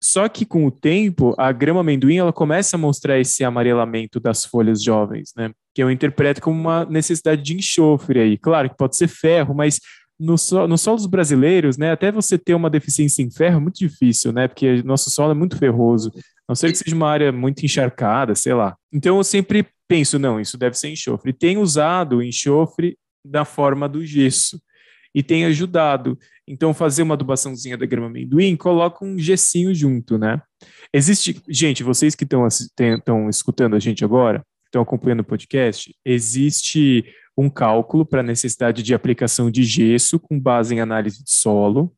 Só 0.03 0.29
que 0.29 0.45
com 0.45 0.67
o 0.67 0.71
tempo, 0.71 1.33
a 1.35 1.51
grama 1.51 1.79
amendoim 1.79 2.17
ela 2.17 2.31
começa 2.31 2.75
a 2.75 2.79
mostrar 2.79 3.19
esse 3.19 3.43
amarelamento 3.43 4.19
das 4.19 4.45
folhas 4.45 4.83
jovens, 4.83 5.31
né? 5.35 5.51
Que 5.73 5.81
eu 5.81 5.89
interpreto 5.89 6.41
como 6.41 6.59
uma 6.59 6.85
necessidade 6.85 7.41
de 7.41 7.55
enxofre 7.55 8.19
aí. 8.19 8.37
Claro 8.37 8.69
que 8.69 8.77
pode 8.77 8.95
ser 8.95 9.07
ferro, 9.07 9.55
mas 9.55 9.79
no 10.19 10.37
so, 10.37 10.67
nos 10.67 10.81
solos 10.81 11.07
brasileiros, 11.07 11.75
né, 11.75 11.91
até 11.91 12.11
você 12.11 12.37
ter 12.37 12.53
uma 12.53 12.69
deficiência 12.69 13.23
em 13.23 13.31
ferro 13.31 13.57
é 13.57 13.59
muito 13.59 13.79
difícil, 13.79 14.31
né? 14.31 14.47
Porque 14.47 14.83
nosso 14.83 15.09
solo 15.09 15.31
é 15.31 15.35
muito 15.35 15.57
ferroso. 15.57 16.11
A 16.15 16.51
não 16.51 16.55
ser 16.55 16.71
que 16.71 16.77
seja 16.77 16.95
uma 16.95 17.09
área 17.09 17.31
muito 17.31 17.65
encharcada, 17.65 18.35
sei 18.35 18.53
lá. 18.53 18.75
Então 18.93 19.17
eu 19.17 19.23
sempre 19.23 19.65
penso, 19.91 20.17
não, 20.17 20.39
isso 20.39 20.57
deve 20.57 20.77
ser 20.77 20.87
enxofre. 20.87 21.33
Tenho 21.33 21.59
usado 21.59 22.17
o 22.17 22.23
enxofre 22.23 22.97
da 23.25 23.43
forma 23.43 23.89
do 23.89 24.05
gesso 24.05 24.57
e 25.13 25.21
tem 25.21 25.43
ajudado. 25.43 26.17
Então, 26.47 26.73
fazer 26.73 27.03
uma 27.03 27.15
adubaçãozinha 27.15 27.77
da 27.77 27.85
grama 27.85 28.07
amendoim, 28.07 28.55
coloca 28.55 29.03
um 29.03 29.19
gessinho 29.19 29.75
junto, 29.75 30.17
né? 30.17 30.41
Existe, 30.93 31.41
gente, 31.49 31.83
vocês 31.83 32.15
que 32.15 32.23
estão 32.23 33.29
escutando 33.29 33.75
a 33.75 33.79
gente 33.79 34.05
agora, 34.05 34.41
estão 34.65 34.81
acompanhando 34.81 35.19
o 35.19 35.25
podcast, 35.25 35.93
existe 36.05 37.03
um 37.37 37.49
cálculo 37.49 38.05
para 38.05 38.21
a 38.21 38.23
necessidade 38.23 38.81
de 38.81 38.93
aplicação 38.93 39.51
de 39.51 39.63
gesso 39.65 40.17
com 40.17 40.39
base 40.39 40.73
em 40.73 40.79
análise 40.79 41.21
de 41.21 41.31
solo, 41.31 41.93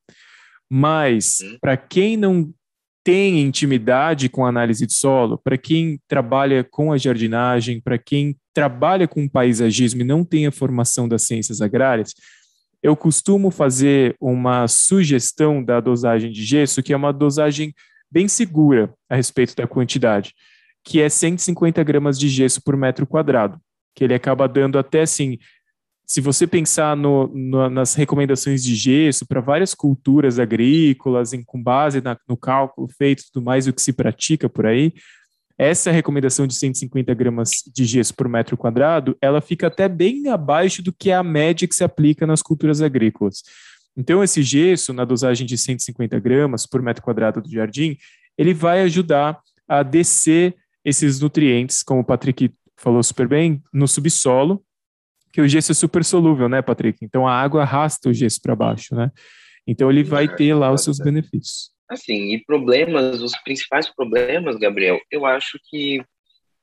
mas 0.67 1.37
para 1.61 1.77
quem 1.77 2.17
não 2.17 2.51
tem 3.03 3.41
intimidade 3.41 4.29
com 4.29 4.45
análise 4.45 4.87
de 4.87 4.93
solo, 4.93 5.37
para 5.37 5.57
quem 5.57 5.99
trabalha 6.07 6.63
com 6.63 6.91
a 6.91 6.97
jardinagem, 6.97 7.81
para 7.81 7.97
quem 7.97 8.35
trabalha 8.53 9.07
com 9.07 9.27
paisagismo 9.27 10.01
e 10.01 10.05
não 10.05 10.23
tem 10.23 10.47
a 10.47 10.51
formação 10.51 11.07
das 11.07 11.23
ciências 11.23 11.61
agrárias, 11.61 12.13
eu 12.81 12.95
costumo 12.95 13.51
fazer 13.51 14.15
uma 14.19 14.67
sugestão 14.67 15.63
da 15.63 15.79
dosagem 15.79 16.31
de 16.31 16.43
gesso, 16.43 16.83
que 16.83 16.93
é 16.93 16.95
uma 16.95 17.11
dosagem 17.11 17.73
bem 18.11 18.27
segura 18.27 18.93
a 19.09 19.15
respeito 19.15 19.55
da 19.55 19.67
quantidade, 19.67 20.33
que 20.83 21.01
é 21.01 21.09
150 21.09 21.83
gramas 21.83 22.19
de 22.19 22.29
gesso 22.29 22.61
por 22.61 22.77
metro 22.77 23.07
quadrado, 23.07 23.59
que 23.95 24.03
ele 24.03 24.13
acaba 24.13 24.47
dando 24.47 24.77
até 24.77 25.01
assim 25.01 25.37
se 26.05 26.19
você 26.21 26.45
pensar 26.45 26.95
no, 26.95 27.27
no, 27.27 27.69
nas 27.69 27.93
recomendações 27.93 28.63
de 28.63 28.75
gesso 28.75 29.25
para 29.25 29.41
várias 29.41 29.73
culturas 29.73 30.37
agrícolas, 30.37 31.33
em, 31.33 31.43
com 31.43 31.61
base 31.61 32.01
na, 32.01 32.17
no 32.27 32.35
cálculo 32.35 32.87
feito 32.87 33.23
tudo 33.31 33.43
mais, 33.43 33.67
o 33.67 33.73
que 33.73 33.81
se 33.81 33.93
pratica 33.93 34.49
por 34.49 34.65
aí, 34.65 34.93
essa 35.57 35.91
recomendação 35.91 36.47
de 36.47 36.55
150 36.55 37.13
gramas 37.13 37.51
de 37.73 37.85
gesso 37.85 38.13
por 38.15 38.27
metro 38.27 38.57
quadrado, 38.57 39.15
ela 39.21 39.39
fica 39.39 39.67
até 39.67 39.87
bem 39.87 40.27
abaixo 40.27 40.81
do 40.81 40.91
que 40.91 41.11
é 41.11 41.15
a 41.15 41.23
média 41.23 41.67
que 41.67 41.75
se 41.75 41.83
aplica 41.83 42.25
nas 42.25 42.41
culturas 42.41 42.81
agrícolas. 42.81 43.43
Então, 43.95 44.23
esse 44.23 44.41
gesso, 44.41 44.91
na 44.91 45.05
dosagem 45.05 45.45
de 45.45 45.57
150 45.57 46.19
gramas 46.19 46.65
por 46.65 46.81
metro 46.81 47.03
quadrado 47.03 47.41
do 47.41 47.49
jardim, 47.49 47.95
ele 48.37 48.53
vai 48.53 48.81
ajudar 48.81 49.39
a 49.67 49.83
descer 49.83 50.55
esses 50.83 51.19
nutrientes, 51.19 51.83
como 51.83 52.01
o 52.01 52.03
Patrick 52.03 52.51
falou 52.75 53.01
super 53.03 53.27
bem, 53.27 53.61
no 53.71 53.87
subsolo, 53.87 54.63
que 55.33 55.41
o 55.41 55.47
gesso 55.47 55.71
é 55.71 55.75
super 55.75 56.05
solúvel, 56.05 56.47
né, 56.47 56.61
Patrick? 56.61 57.03
Então 57.03 57.27
a 57.27 57.33
água 57.33 57.63
arrasta 57.63 58.07
o 58.07 58.13
gesso 58.13 58.39
para 58.39 58.55
baixo, 58.55 58.95
né? 58.95 59.11
Então 59.65 59.89
ele 59.89 60.03
vai 60.03 60.33
ter 60.33 60.53
lá 60.53 60.71
os 60.71 60.83
seus 60.83 60.99
benefícios. 60.99 61.71
Assim, 61.89 62.33
e 62.33 62.43
problemas, 62.45 63.19
os 63.19 63.35
principais 63.43 63.89
problemas, 63.93 64.57
Gabriel, 64.57 64.99
eu 65.09 65.25
acho 65.25 65.59
que 65.69 66.03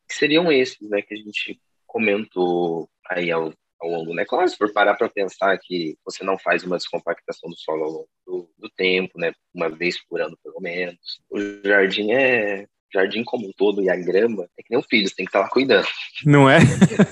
seriam 0.09 0.51
esses, 0.51 0.89
né, 0.89 1.03
que 1.03 1.15
a 1.15 1.17
gente 1.17 1.61
comentou 1.87 2.89
aí 3.09 3.31
ao, 3.31 3.53
ao 3.81 3.91
longo, 3.91 4.15
né? 4.15 4.25
Claro, 4.25 4.49
se 4.49 4.57
for 4.57 4.73
parar 4.73 4.95
para 4.95 5.09
pensar 5.09 5.59
que 5.59 5.97
você 6.05 6.23
não 6.23 6.39
faz 6.39 6.63
uma 6.63 6.77
descompactação 6.77 7.51
do 7.51 7.57
solo 7.57 7.85
ao 7.85 7.91
longo 7.91 8.09
do, 8.27 8.51
do 8.57 8.71
tempo, 8.77 9.19
né, 9.19 9.33
uma 9.53 9.69
vez 9.69 9.99
por 10.07 10.21
ano 10.21 10.39
pelo 10.45 10.61
menos. 10.61 11.21
O 11.29 11.39
jardim 11.67 12.13
é 12.13 12.67
jardim 12.93 13.23
como 13.25 13.47
um 13.47 13.53
todo 13.57 13.83
e 13.83 13.89
a 13.89 13.97
grama, 13.97 14.45
é 14.59 14.63
que 14.63 14.71
nem 14.71 14.79
um 14.79 14.83
filho, 14.83 15.09
você 15.09 15.15
tem 15.15 15.25
que 15.25 15.31
estar 15.31 15.41
tá 15.41 15.45
lá 15.45 15.51
cuidando. 15.51 15.87
Não 16.25 16.49
é? 16.49 16.59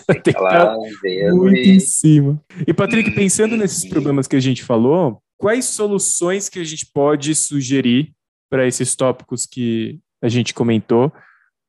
tem 0.06 0.22
que 0.22 0.30
estar 0.30 0.40
tá 0.48 0.74
lá 0.74 0.76
vendo. 1.02 1.36
Muito 1.36 1.56
e... 1.58 1.76
em 1.76 1.80
cima. 1.80 2.42
E, 2.66 2.74
Patrick, 2.74 3.10
pensando 3.12 3.56
nesses 3.56 3.88
problemas 3.88 4.26
que 4.26 4.36
a 4.36 4.40
gente 4.40 4.62
falou, 4.62 5.22
quais 5.36 5.66
soluções 5.66 6.48
que 6.48 6.58
a 6.58 6.64
gente 6.64 6.86
pode 6.92 7.34
sugerir 7.34 8.12
para 8.50 8.66
esses 8.66 8.96
tópicos 8.96 9.46
que 9.46 10.00
a 10.22 10.28
gente 10.28 10.52
comentou, 10.52 11.12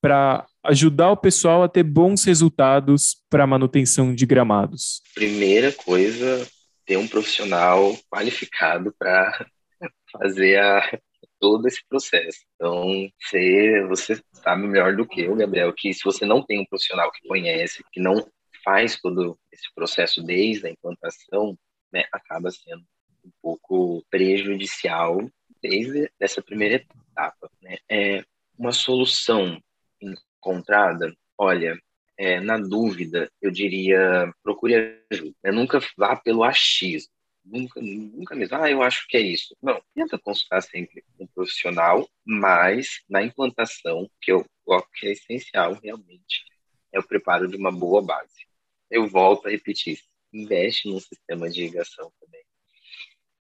para 0.02 0.46
ajudar 0.64 1.12
o 1.12 1.18
pessoal 1.18 1.64
a 1.64 1.70
ter 1.70 1.84
bons 1.84 2.24
resultados 2.24 3.18
para 3.30 3.44
a 3.44 3.48
manutenção 3.48 4.14
de 4.16 4.26
gramados? 4.26 5.02
Primeira 5.14 5.72
coisa, 5.72 6.48
ter 6.86 6.98
um 6.98 7.08
profissional 7.08 7.96
qualificado 8.10 8.94
para 8.98 9.46
fazer 10.12 10.58
a 10.60 11.00
todo 11.40 11.68
esse 11.68 11.84
processo. 11.88 12.40
Então, 12.56 13.10
você, 13.22 13.86
você 13.88 14.22
sabe 14.34 14.68
melhor 14.68 14.96
do 14.96 15.08
que 15.08 15.22
eu, 15.22 15.36
Gabriel, 15.36 15.74
que 15.74 15.94
se 15.94 16.04
você 16.04 16.26
não 16.26 16.44
tem 16.44 16.60
um 16.60 16.66
profissional 16.66 17.12
que 17.12 17.28
conhece, 17.28 17.84
que 17.92 18.00
não 18.00 18.28
faz 18.64 19.00
todo 19.00 19.38
esse 19.52 19.74
processo 19.74 20.22
desde 20.22 20.68
a 20.68 20.72
implantação, 20.72 21.58
né, 21.92 22.06
acaba 22.12 22.52
sendo 22.52 22.84
um 23.26 23.32
pouco 23.42 24.04
prejudicial 24.10 25.20
desde 25.62 26.12
essa 26.20 26.42
primeira 26.42 26.76
etapa. 26.76 27.50
Né? 27.62 27.78
É 27.90 28.24
uma 28.58 28.72
solução 28.72 29.62
encontrada, 30.02 31.14
olha, 31.38 31.80
é, 32.18 32.40
na 32.42 32.58
dúvida, 32.58 33.32
eu 33.42 33.50
diria 33.50 34.32
procure 34.44 35.02
ajuda. 35.10 35.36
Né? 35.44 35.52
Nunca 35.52 35.80
vá 35.98 36.16
pelo 36.18 36.44
achismo 36.44 37.12
nunca, 37.44 37.82
nunca 37.82 38.36
mesmo, 38.36 38.58
ah, 38.58 38.70
eu 38.70 38.82
acho 38.82 39.08
que 39.08 39.18
é 39.18 39.22
isso. 39.22 39.56
Não, 39.62 39.82
tenta 39.94 40.18
consultar 40.18 40.62
sempre 40.62 41.04
um 41.20 41.28
profissional, 41.28 42.08
mas 42.26 43.02
na 43.10 43.24
implantação, 43.24 44.10
que 44.22 44.32
eu 44.32 44.46
coloco 44.64 44.90
que 44.94 45.08
é 45.08 45.12
essencial 45.12 45.74
realmente, 45.82 46.46
é 46.92 47.00
o 47.00 47.08
preparo 47.08 47.48
de 47.48 47.56
uma 47.56 47.72
boa 47.72 48.02
base. 48.02 48.48
Eu 48.90 49.08
volto 49.08 49.48
a 49.48 49.52
repetir, 49.52 50.00
investe 50.34 50.88
num 50.88 51.00
sistema 51.00 51.50
de 51.50 51.62
irrigação 51.62 52.12
também. 52.20 52.44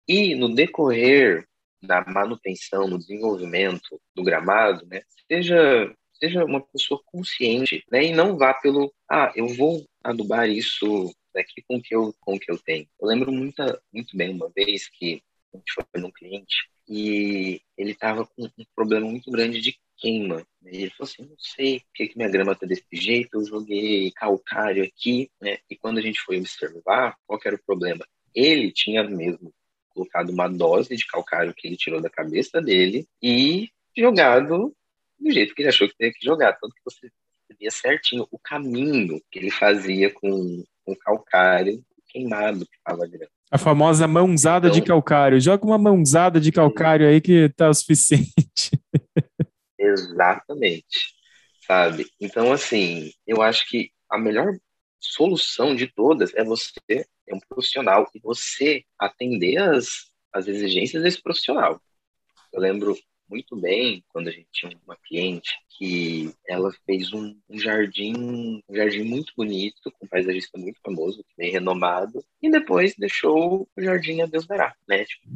E 0.07 0.35
no 0.35 0.53
decorrer 0.53 1.47
da 1.81 2.03
manutenção, 2.05 2.87
no 2.87 2.97
desenvolvimento 2.97 4.01
do 4.15 4.23
gramado, 4.23 4.85
né, 4.87 5.01
seja 5.29 5.93
seja 6.19 6.43
uma 6.43 6.61
pessoa 6.61 6.99
consciente, 7.05 7.83
né, 7.91 8.05
e 8.05 8.11
não 8.11 8.37
vá 8.37 8.51
pelo, 8.51 8.91
ah, 9.07 9.31
eu 9.35 9.47
vou 9.47 9.85
adubar 10.03 10.49
isso 10.49 11.13
daqui 11.33 11.61
com 11.67 11.77
o 11.77 11.81
que 11.81 11.95
eu, 11.95 12.13
com 12.19 12.39
que 12.39 12.51
eu 12.51 12.57
tenho. 12.57 12.87
Eu 12.99 13.07
lembro 13.07 13.31
muito, 13.31 13.61
muito 13.93 14.15
bem 14.15 14.33
uma 14.33 14.49
vez 14.49 14.89
que 14.89 15.21
a 15.53 15.57
gente 15.57 15.73
foi 15.73 16.01
num 16.01 16.11
cliente 16.11 16.69
e 16.87 17.61
ele 17.77 17.91
estava 17.91 18.25
com 18.25 18.45
um 18.45 18.65
problema 18.75 19.07
muito 19.07 19.29
grande 19.29 19.59
de 19.59 19.77
queima. 19.97 20.45
Ele 20.63 20.89
falou 20.91 21.09
assim, 21.11 21.23
não 21.23 21.37
sei 21.37 21.79
por 21.79 21.93
que, 21.93 22.07
que 22.07 22.17
minha 22.17 22.29
grama 22.29 22.53
está 22.53 22.65
desse 22.65 22.85
jeito, 22.93 23.35
eu 23.35 23.45
joguei 23.45 24.11
calcário 24.11 24.83
aqui, 24.83 25.29
né? 25.41 25.57
E 25.69 25.75
quando 25.75 25.97
a 25.97 26.01
gente 26.01 26.19
foi 26.21 26.37
observar, 26.37 27.17
qual 27.25 27.39
era 27.43 27.55
o 27.55 27.63
problema? 27.63 28.05
Ele 28.33 28.71
tinha 28.71 29.03
mesmo 29.03 29.53
colocado 29.89 30.29
uma 30.29 30.47
dose 30.47 30.95
de 30.95 31.07
calcário 31.07 31.53
que 31.53 31.67
ele 31.67 31.75
tirou 31.75 31.99
da 31.99 32.09
cabeça 32.09 32.61
dele 32.61 33.07
e 33.21 33.69
jogado 33.97 34.75
do 35.19 35.31
jeito 35.31 35.55
que 35.55 35.63
ele 35.63 35.69
achou 35.69 35.89
que 35.89 35.97
tinha 35.97 36.13
que 36.13 36.23
jogar. 36.23 36.53
Tanto 36.53 36.75
que 36.75 36.81
você 36.85 37.11
sabia 37.51 37.71
certinho 37.71 38.27
o 38.29 38.37
caminho 38.37 39.19
que 39.31 39.39
ele 39.39 39.49
fazia 39.49 40.13
com 40.13 40.63
com 40.87 40.95
calcário 40.95 41.83
queimado 42.07 42.65
que 42.65 42.77
estava 42.77 43.05
grande. 43.05 43.29
A 43.51 43.57
famosa 43.57 44.07
mãozada 44.07 44.67
então, 44.67 44.79
de 44.79 44.85
calcário. 44.85 45.39
Joga 45.39 45.65
uma 45.65 45.77
mãozada 45.77 46.39
de 46.39 46.51
calcário 46.51 47.07
aí 47.07 47.19
que 47.19 47.49
tá 47.49 47.69
o 47.69 47.73
suficiente. 47.73 48.71
Exatamente. 49.77 51.15
Sabe? 51.65 52.07
Então, 52.19 52.53
assim, 52.53 53.11
eu 53.25 53.41
acho 53.41 53.67
que 53.69 53.91
a 54.09 54.17
melhor 54.17 54.57
solução 54.99 55.75
de 55.75 55.87
todas 55.87 56.33
é 56.33 56.43
você 56.43 56.71
ter 56.87 57.05
um 57.31 57.39
profissional 57.49 58.09
e 58.15 58.19
você 58.19 58.83
atender 58.97 59.57
as, 59.57 59.87
as 60.33 60.47
exigências 60.47 61.03
desse 61.03 61.21
profissional. 61.21 61.81
Eu 62.53 62.61
lembro 62.61 62.97
muito 63.29 63.55
bem 63.55 64.03
quando 64.09 64.27
a 64.27 64.31
gente 64.31 64.47
tinha 64.51 64.77
uma 64.85 64.95
cliente 64.95 65.51
que 65.77 66.33
ela 66.47 66.71
fez 66.85 67.13
um, 67.13 67.37
um 67.49 67.59
jardim, 67.59 68.61
um 68.67 68.75
jardim 68.75 69.03
muito 69.03 69.33
bonito, 69.35 69.91
com 69.91 70.05
um 70.05 70.09
paisagista 70.09 70.57
muito 70.57 70.79
famoso, 70.81 71.23
bem 71.37 71.51
renomado, 71.51 72.23
e 72.41 72.49
depois 72.49 72.95
deixou 72.97 73.67
o 73.75 73.81
jardim 73.81 74.21
a 74.21 74.25
Deus 74.25 74.47
dará, 74.47 74.75
né? 74.87 75.05
Tipo, 75.05 75.29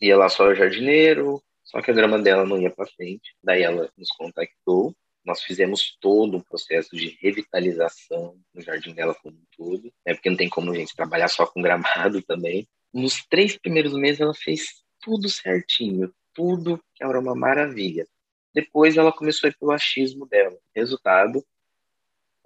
ia 0.00 0.16
lá 0.16 0.28
só 0.28 0.48
o 0.48 0.54
jardineiro, 0.54 1.42
só 1.62 1.80
que 1.80 1.90
a 1.90 1.94
grama 1.94 2.18
dela 2.18 2.44
não 2.44 2.60
ia 2.60 2.70
para 2.70 2.86
frente. 2.86 3.34
Daí 3.42 3.62
ela 3.62 3.90
nos 3.96 4.08
contactou, 4.10 4.94
nós 5.24 5.42
fizemos 5.42 5.96
todo 6.00 6.36
um 6.36 6.40
processo 6.40 6.94
de 6.94 7.16
revitalização 7.20 8.36
no 8.54 8.60
jardim 8.60 8.92
dela 8.92 9.14
como 9.14 9.36
um 9.36 9.44
todo, 9.56 9.92
né? 10.06 10.14
Porque 10.14 10.28
não 10.28 10.36
tem 10.36 10.48
como 10.48 10.70
a 10.70 10.74
gente 10.74 10.94
trabalhar 10.94 11.28
só 11.28 11.46
com 11.46 11.62
gramado 11.62 12.22
também. 12.22 12.68
Nos 12.92 13.24
três 13.26 13.56
primeiros 13.56 13.94
meses 13.94 14.20
ela 14.20 14.34
fez 14.34 14.84
tudo 15.00 15.28
certinho, 15.28 16.12
tudo 16.34 16.82
era 17.00 17.18
uma 17.18 17.34
maravilha. 17.34 18.06
Depois 18.54 18.96
ela 18.96 19.12
começou 19.12 19.46
a 19.46 19.50
ir 19.50 19.56
pelo 19.58 19.72
achismo 19.72 20.26
dela. 20.26 20.56
Resultado, 20.74 21.44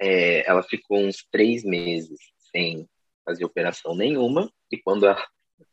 é, 0.00 0.48
ela 0.48 0.62
ficou 0.62 0.98
uns 0.98 1.26
três 1.30 1.64
meses 1.64 2.18
sem 2.52 2.88
fazer 3.24 3.44
operação 3.44 3.94
nenhuma, 3.94 4.50
e 4.72 4.78
quando 4.78 5.06
ela 5.06 5.22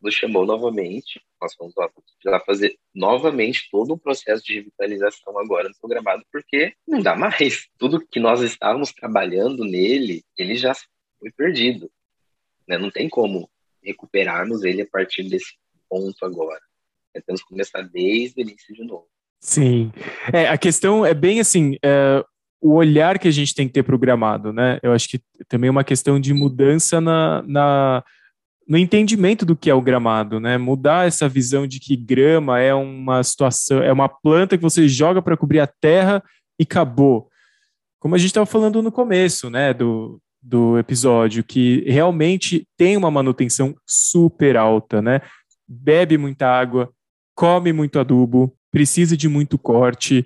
nos 0.01 0.13
chamou 0.13 0.45
novamente, 0.45 1.21
nós 1.41 1.53
fomos 1.55 1.73
lá 1.75 2.39
fazer 2.41 2.77
novamente 2.93 3.69
todo 3.71 3.93
um 3.93 3.97
processo 3.97 4.43
de 4.43 4.55
revitalização 4.55 5.37
agora 5.39 5.69
no 5.69 5.75
programado, 5.79 6.23
porque 6.31 6.73
não 6.87 7.01
dá 7.01 7.15
mais. 7.15 7.67
Tudo 7.77 8.05
que 8.05 8.19
nós 8.19 8.41
estávamos 8.41 8.91
trabalhando 8.91 9.63
nele, 9.63 10.23
ele 10.37 10.55
já 10.55 10.73
foi 11.19 11.31
perdido. 11.31 11.89
Né? 12.67 12.77
Não 12.77 12.89
tem 12.89 13.07
como 13.07 13.49
recuperarmos 13.83 14.63
ele 14.63 14.81
a 14.81 14.87
partir 14.87 15.23
desse 15.23 15.53
ponto 15.87 16.25
agora. 16.25 16.61
Temos 17.21 17.41
que 17.41 17.49
começar 17.49 17.81
desde 17.81 18.39
o 18.39 18.41
início 18.41 18.73
de 18.73 18.83
novo. 18.83 19.07
Sim. 19.39 19.91
É, 20.33 20.47
a 20.47 20.57
questão 20.57 21.05
é 21.05 21.13
bem 21.13 21.39
assim, 21.39 21.77
é, 21.83 22.23
o 22.61 22.73
olhar 22.73 23.19
que 23.19 23.27
a 23.27 23.31
gente 23.31 23.53
tem 23.53 23.67
que 23.67 23.73
ter 23.73 23.83
para 23.83 23.95
o 23.95 23.99
gramado, 23.99 24.51
né? 24.51 24.79
Eu 24.81 24.91
acho 24.91 25.07
que 25.07 25.21
também 25.47 25.67
é 25.67 25.71
uma 25.71 25.83
questão 25.83 26.19
de 26.19 26.33
mudança 26.33 26.99
na, 26.99 27.43
na, 27.45 28.03
no 28.67 28.75
entendimento 28.75 29.45
do 29.45 29.55
que 29.55 29.69
é 29.69 29.73
o 29.75 29.81
gramado, 29.81 30.39
né? 30.39 30.57
Mudar 30.57 31.07
essa 31.07 31.29
visão 31.29 31.67
de 31.67 31.79
que 31.79 31.95
grama 31.95 32.59
é 32.59 32.73
uma 32.73 33.21
situação, 33.23 33.83
é 33.83 33.93
uma 33.93 34.09
planta 34.09 34.57
que 34.57 34.63
você 34.63 34.87
joga 34.87 35.21
para 35.21 35.37
cobrir 35.37 35.59
a 35.59 35.67
terra 35.67 36.23
e 36.59 36.63
acabou. 36.63 37.29
Como 37.99 38.15
a 38.15 38.17
gente 38.17 38.29
estava 38.29 38.47
falando 38.47 38.81
no 38.81 38.91
começo, 38.91 39.47
né? 39.49 39.71
Do, 39.71 40.19
do 40.41 40.79
episódio, 40.79 41.43
que 41.43 41.83
realmente 41.87 42.67
tem 42.75 42.97
uma 42.97 43.11
manutenção 43.11 43.75
super 43.85 44.57
alta, 44.57 45.03
né? 45.03 45.21
Bebe 45.67 46.17
muita 46.17 46.47
água, 46.47 46.91
come 47.35 47.73
muito 47.73 47.99
adubo, 47.99 48.55
precisa 48.71 49.15
de 49.15 49.27
muito 49.27 49.57
corte, 49.57 50.25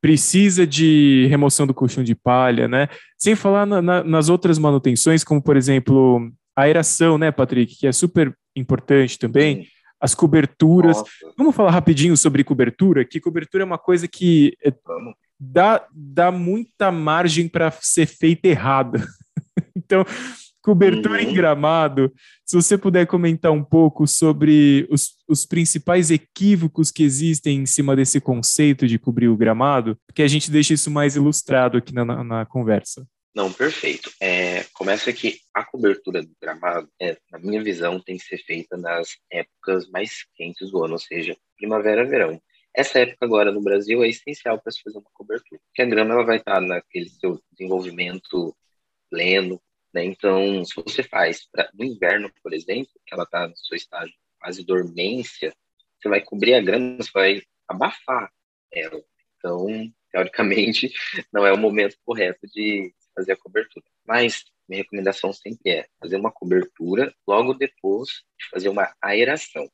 precisa 0.00 0.66
de 0.66 1.26
remoção 1.28 1.66
do 1.66 1.74
colchão 1.74 2.04
de 2.04 2.14
palha, 2.14 2.68
né? 2.68 2.88
Sem 3.18 3.34
falar 3.34 3.66
na, 3.66 3.82
na, 3.82 4.04
nas 4.04 4.28
outras 4.28 4.58
manutenções, 4.58 5.24
como 5.24 5.42
por 5.42 5.56
exemplo 5.56 6.30
a 6.56 6.62
aeração, 6.62 7.18
né, 7.18 7.30
Patrick, 7.30 7.76
que 7.76 7.86
é 7.86 7.92
super 7.92 8.34
importante 8.54 9.18
também. 9.18 9.66
As 10.00 10.14
coberturas. 10.14 10.96
Nossa. 10.96 11.10
Vamos 11.36 11.54
falar 11.54 11.70
rapidinho 11.70 12.16
sobre 12.16 12.42
cobertura, 12.42 13.04
que 13.04 13.20
cobertura 13.20 13.62
é 13.62 13.66
uma 13.66 13.78
coisa 13.78 14.08
que 14.08 14.56
é, 14.64 14.72
dá, 15.38 15.86
dá 15.92 16.30
muita 16.30 16.90
margem 16.90 17.48
para 17.48 17.70
ser 17.70 18.06
feita 18.06 18.48
errada. 18.48 19.06
então, 19.76 20.04
cobertura 20.62 21.22
uhum. 21.22 21.30
em 21.30 21.34
gramado, 21.34 22.12
se 22.44 22.56
você 22.56 22.76
puder 22.76 23.06
comentar 23.06 23.52
um 23.52 23.64
pouco 23.64 24.06
sobre 24.06 24.86
os, 24.90 25.10
os 25.28 25.46
principais 25.46 26.10
equívocos 26.10 26.90
que 26.90 27.02
existem 27.02 27.58
em 27.58 27.66
cima 27.66 27.96
desse 27.96 28.20
conceito 28.20 28.86
de 28.86 28.98
cobrir 28.98 29.28
o 29.28 29.36
gramado, 29.36 29.98
que 30.14 30.22
a 30.22 30.28
gente 30.28 30.50
deixe 30.50 30.74
isso 30.74 30.90
mais 30.90 31.16
ilustrado 31.16 31.78
aqui 31.78 31.94
na, 31.94 32.04
na, 32.04 32.24
na 32.24 32.46
conversa. 32.46 33.06
Não, 33.34 33.52
perfeito. 33.52 34.10
É, 34.20 34.64
começa 34.74 35.12
que 35.12 35.38
a 35.54 35.64
cobertura 35.64 36.22
do 36.22 36.30
gramado, 36.42 36.88
é, 37.00 37.16
na 37.30 37.38
minha 37.38 37.62
visão, 37.62 38.00
tem 38.00 38.16
que 38.16 38.24
ser 38.24 38.38
feita 38.38 38.76
nas 38.76 39.16
épocas 39.30 39.88
mais 39.88 40.24
quentes 40.34 40.70
do 40.70 40.84
ano, 40.84 40.94
ou 40.94 40.98
seja, 40.98 41.36
primavera, 41.56 42.04
verão. 42.04 42.40
Essa 42.74 43.00
época 43.00 43.24
agora 43.24 43.52
no 43.52 43.62
Brasil 43.62 44.02
é 44.02 44.08
essencial 44.08 44.60
para 44.60 44.72
se 44.72 44.82
fazer 44.82 44.98
uma 44.98 45.10
cobertura, 45.12 45.60
porque 45.66 45.82
a 45.82 45.86
grama 45.86 46.14
ela 46.14 46.24
vai 46.24 46.36
estar 46.36 46.60
naquele 46.60 47.08
seu 47.08 47.40
desenvolvimento 47.52 48.54
pleno, 49.10 49.60
né? 49.92 50.04
Então, 50.04 50.64
se 50.64 50.74
você 50.74 51.02
faz 51.02 51.46
pra, 51.50 51.70
no 51.74 51.84
inverno, 51.84 52.30
por 52.42 52.52
exemplo, 52.52 52.92
que 53.06 53.14
ela 53.14 53.24
está 53.24 53.48
no 53.48 53.56
seu 53.56 53.76
estágio 53.76 54.14
quase 54.38 54.64
dormência, 54.64 55.52
você 55.98 56.08
vai 56.08 56.20
cobrir 56.20 56.54
a 56.54 56.60
grama, 56.60 56.96
você 56.96 57.10
vai 57.12 57.42
abafar 57.68 58.32
ela. 58.72 59.02
Então, 59.36 59.66
teoricamente, 60.10 60.92
não 61.32 61.46
é 61.46 61.52
o 61.52 61.58
momento 61.58 61.96
correto 62.04 62.46
de 62.46 62.94
fazer 63.14 63.32
a 63.32 63.36
cobertura. 63.36 63.84
Mas 64.06 64.44
minha 64.68 64.82
recomendação 64.82 65.32
sempre 65.32 65.70
é 65.70 65.86
fazer 66.00 66.16
uma 66.16 66.30
cobertura 66.30 67.12
logo 67.26 67.54
depois 67.54 68.08
de 68.38 68.48
fazer 68.50 68.68
uma 68.68 68.94
aeração. 69.02 69.70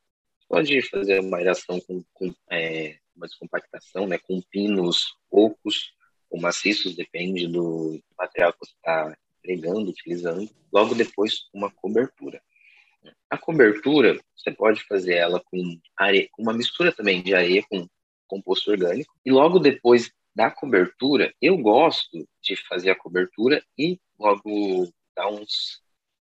Pode 0.49 0.81
fazer 0.83 1.21
uma 1.21 1.39
aeração 1.39 1.81
com, 1.81 2.05
com 2.13 2.35
é, 2.51 2.99
uma 3.15 3.27
descompactação, 3.27 4.07
né, 4.07 4.19
com 4.19 4.41
pinos 4.51 5.15
ocos 5.31 5.93
ou 6.31 6.41
maciços, 6.41 6.97
depende 6.97 7.47
do 7.47 8.01
material 8.17 8.53
que 8.53 8.61
você 8.61 8.73
está 8.73 9.17
pregando, 9.47 9.91
utilizando. 9.91 10.51
Logo 10.73 10.95
depois, 10.95 11.49
uma 11.55 11.71
cobertura. 11.71 12.43
A 13.31 13.39
cobertura, 13.39 14.21
você 14.37 14.51
pode 14.51 14.83
fazer 14.85 15.15
ela 15.15 15.41
com 15.45 15.79
areia, 15.97 16.29
uma 16.37 16.53
mistura 16.53 16.91
também 16.91 17.23
de 17.23 17.35
areia 17.35 17.65
com 17.71 17.87
composto 18.27 18.73
orgânico. 18.73 19.15
E 19.25 19.31
logo 19.31 19.61
depois 19.61 20.11
da 20.35 20.51
cobertura, 20.51 21.33
eu 21.41 21.57
gosto 21.57 22.29
de 22.43 22.57
fazer 22.69 22.91
a 22.91 22.97
cobertura 22.97 23.65
e 23.79 23.99
logo 24.19 24.93
dar 25.15 25.29
uns 25.29 25.81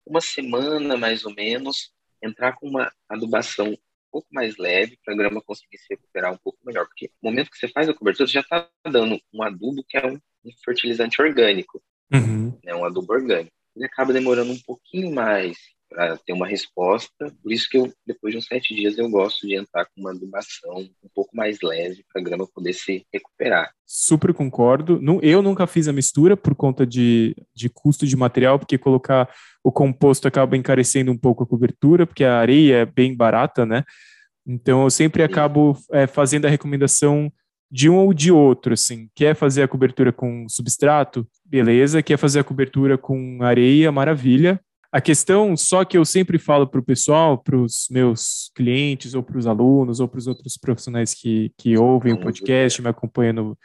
uma 0.06 0.20
semana 0.20 0.96
mais 0.96 1.26
ou 1.26 1.34
menos 1.34 1.92
entrar 2.22 2.52
com 2.54 2.66
uma 2.66 2.90
adubação 3.08 3.72
um 3.72 3.76
pouco 4.10 4.28
mais 4.32 4.56
leve 4.56 4.98
para 5.04 5.12
a 5.12 5.16
grama 5.16 5.42
conseguir 5.42 5.76
se 5.76 5.86
recuperar 5.90 6.32
um 6.32 6.38
pouco 6.38 6.58
melhor, 6.64 6.86
porque 6.86 7.10
no 7.22 7.30
momento 7.30 7.50
que 7.50 7.58
você 7.58 7.68
faz 7.68 7.88
a 7.88 7.94
cobertura, 7.94 8.26
já 8.26 8.40
está 8.40 8.70
dando 8.86 9.20
um 9.34 9.42
adubo 9.42 9.84
que 9.86 9.98
é 9.98 10.06
um 10.06 10.18
fertilizante 10.64 11.20
orgânico, 11.20 11.82
uhum. 12.12 12.56
né, 12.64 12.74
um 12.74 12.84
adubo 12.84 13.12
orgânico. 13.12 13.52
Ele 13.76 13.86
acaba 13.86 14.12
demorando 14.12 14.52
um 14.52 14.58
pouquinho 14.66 15.14
mais 15.14 15.56
para 15.88 16.16
ter 16.18 16.32
uma 16.32 16.46
resposta. 16.46 17.32
Por 17.42 17.52
isso 17.52 17.68
que 17.68 17.78
eu, 17.78 17.90
depois 18.06 18.32
de 18.32 18.38
uns 18.38 18.46
sete 18.46 18.74
dias, 18.74 18.98
eu 18.98 19.08
gosto 19.08 19.46
de 19.46 19.56
entrar 19.56 19.86
com 19.86 20.00
uma 20.00 20.10
adubação 20.10 20.76
um 20.76 21.08
pouco 21.14 21.34
mais 21.34 21.58
leve 21.62 22.04
para 22.12 22.20
a 22.20 22.24
grama 22.24 22.46
poder 22.46 22.72
se 22.74 23.06
recuperar. 23.12 23.72
Super 23.86 24.34
concordo. 24.34 25.00
Eu 25.22 25.40
nunca 25.42 25.66
fiz 25.66 25.88
a 25.88 25.92
mistura 25.92 26.36
por 26.36 26.54
conta 26.54 26.86
de, 26.86 27.34
de 27.54 27.68
custo 27.68 28.06
de 28.06 28.16
material, 28.16 28.58
porque 28.58 28.76
colocar 28.76 29.32
o 29.64 29.72
composto 29.72 30.28
acaba 30.28 30.56
encarecendo 30.56 31.10
um 31.10 31.18
pouco 31.18 31.42
a 31.42 31.46
cobertura, 31.46 32.06
porque 32.06 32.24
a 32.24 32.38
areia 32.38 32.76
é 32.78 32.86
bem 32.86 33.16
barata, 33.16 33.64
né? 33.64 33.84
Então 34.46 34.82
eu 34.84 34.90
sempre 34.90 35.22
acabo 35.22 35.76
é, 35.92 36.06
fazendo 36.06 36.46
a 36.46 36.50
recomendação 36.50 37.30
de 37.70 37.88
um 37.88 37.96
ou 37.96 38.14
de 38.14 38.32
outro, 38.32 38.72
assim. 38.72 39.08
Quer 39.14 39.34
fazer 39.34 39.62
a 39.62 39.68
cobertura 39.68 40.12
com 40.12 40.46
substrato? 40.48 41.26
Beleza. 41.44 42.02
Quer 42.02 42.16
fazer 42.16 42.40
a 42.40 42.44
cobertura 42.44 42.96
com 42.96 43.42
areia? 43.42 43.92
Maravilha. 43.92 44.60
A 44.90 45.02
questão 45.02 45.54
só 45.54 45.84
que 45.84 45.98
eu 45.98 46.04
sempre 46.04 46.38
falo 46.38 46.66
para 46.66 46.80
o 46.80 46.82
pessoal, 46.82 47.36
para 47.36 47.56
os 47.56 47.88
meus 47.90 48.50
clientes, 48.54 49.14
ou 49.14 49.22
para 49.22 49.36
os 49.36 49.46
alunos, 49.46 50.00
ou 50.00 50.08
para 50.08 50.18
os 50.18 50.26
outros 50.26 50.56
profissionais 50.56 51.12
que, 51.12 51.52
que 51.58 51.76
ouvem 51.76 52.14
o 52.14 52.20
podcast, 52.20 52.80
me 52.80 52.88
acompanham 52.88 53.34
no, 53.34 53.58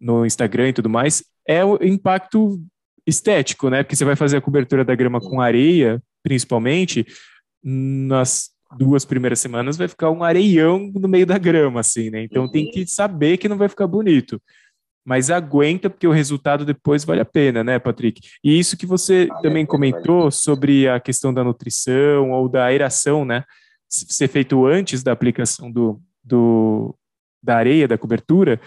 no 0.00 0.24
Instagram 0.24 0.68
e 0.68 0.72
tudo 0.72 0.88
mais, 0.88 1.24
é 1.46 1.64
o 1.64 1.82
impacto 1.82 2.62
estético, 3.04 3.68
né? 3.68 3.82
Porque 3.82 3.96
você 3.96 4.04
vai 4.04 4.14
fazer 4.14 4.36
a 4.36 4.40
cobertura 4.40 4.84
da 4.84 4.94
grama 4.94 5.20
com 5.20 5.40
areia, 5.40 6.00
principalmente, 6.22 7.04
nas 7.60 8.51
duas 8.78 9.04
primeiras 9.04 9.40
semanas 9.40 9.76
vai 9.76 9.88
ficar 9.88 10.10
um 10.10 10.22
areião 10.22 10.90
no 10.94 11.08
meio 11.08 11.26
da 11.26 11.38
grama, 11.38 11.80
assim, 11.80 12.10
né? 12.10 12.22
Então 12.22 12.44
uhum. 12.44 12.50
tem 12.50 12.70
que 12.70 12.86
saber 12.86 13.36
que 13.36 13.48
não 13.48 13.58
vai 13.58 13.68
ficar 13.68 13.86
bonito 13.86 14.40
mas 15.04 15.30
aguenta 15.30 15.90
porque 15.90 16.06
o 16.06 16.12
resultado 16.12 16.64
depois 16.64 17.04
vale 17.04 17.20
a 17.20 17.24
pena, 17.24 17.64
né, 17.64 17.78
Patrick? 17.78 18.20
E 18.42 18.58
isso 18.58 18.76
que 18.76 18.86
você 18.86 19.26
vale 19.26 19.42
também 19.42 19.66
comentou 19.66 20.30
sobre 20.30 20.88
a 20.88 21.00
questão 21.00 21.34
da 21.34 21.42
nutrição 21.42 22.30
ou 22.30 22.48
da 22.48 22.64
aeração, 22.64 23.24
né? 23.24 23.44
Ser 23.88 24.28
feito 24.28 24.64
antes 24.64 25.02
da 25.02 25.12
aplicação 25.12 25.70
do, 25.70 26.00
do 26.22 26.94
da 27.42 27.56
areia, 27.56 27.88
da 27.88 27.98
cobertura, 27.98 28.60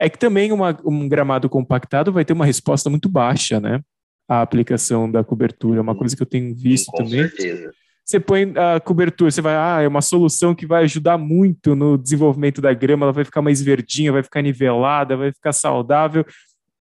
é 0.00 0.08
que 0.08 0.18
também 0.18 0.50
uma, 0.50 0.76
um 0.84 1.06
gramado 1.06 1.48
compactado 1.48 2.10
vai 2.10 2.24
ter 2.24 2.32
uma 2.32 2.46
resposta 2.46 2.88
muito 2.88 3.08
baixa, 3.08 3.60
né? 3.60 3.80
A 4.26 4.40
aplicação 4.40 5.10
da 5.10 5.22
cobertura, 5.22 5.78
é 5.78 5.82
uma 5.82 5.94
coisa 5.94 6.16
que 6.16 6.22
eu 6.22 6.26
tenho 6.26 6.54
visto 6.54 6.90
Com 6.90 7.04
também. 7.04 7.28
Certeza 7.28 7.70
você 8.04 8.20
põe 8.20 8.52
a 8.56 8.78
cobertura, 8.80 9.30
você 9.30 9.40
vai, 9.40 9.54
ah, 9.56 9.80
é 9.82 9.88
uma 9.88 10.02
solução 10.02 10.54
que 10.54 10.66
vai 10.66 10.84
ajudar 10.84 11.16
muito 11.16 11.74
no 11.74 11.96
desenvolvimento 11.96 12.60
da 12.60 12.72
grama, 12.74 13.06
ela 13.06 13.12
vai 13.12 13.24
ficar 13.24 13.40
mais 13.40 13.62
verdinha, 13.62 14.12
vai 14.12 14.22
ficar 14.22 14.42
nivelada, 14.42 15.16
vai 15.16 15.32
ficar 15.32 15.52
saudável. 15.52 16.24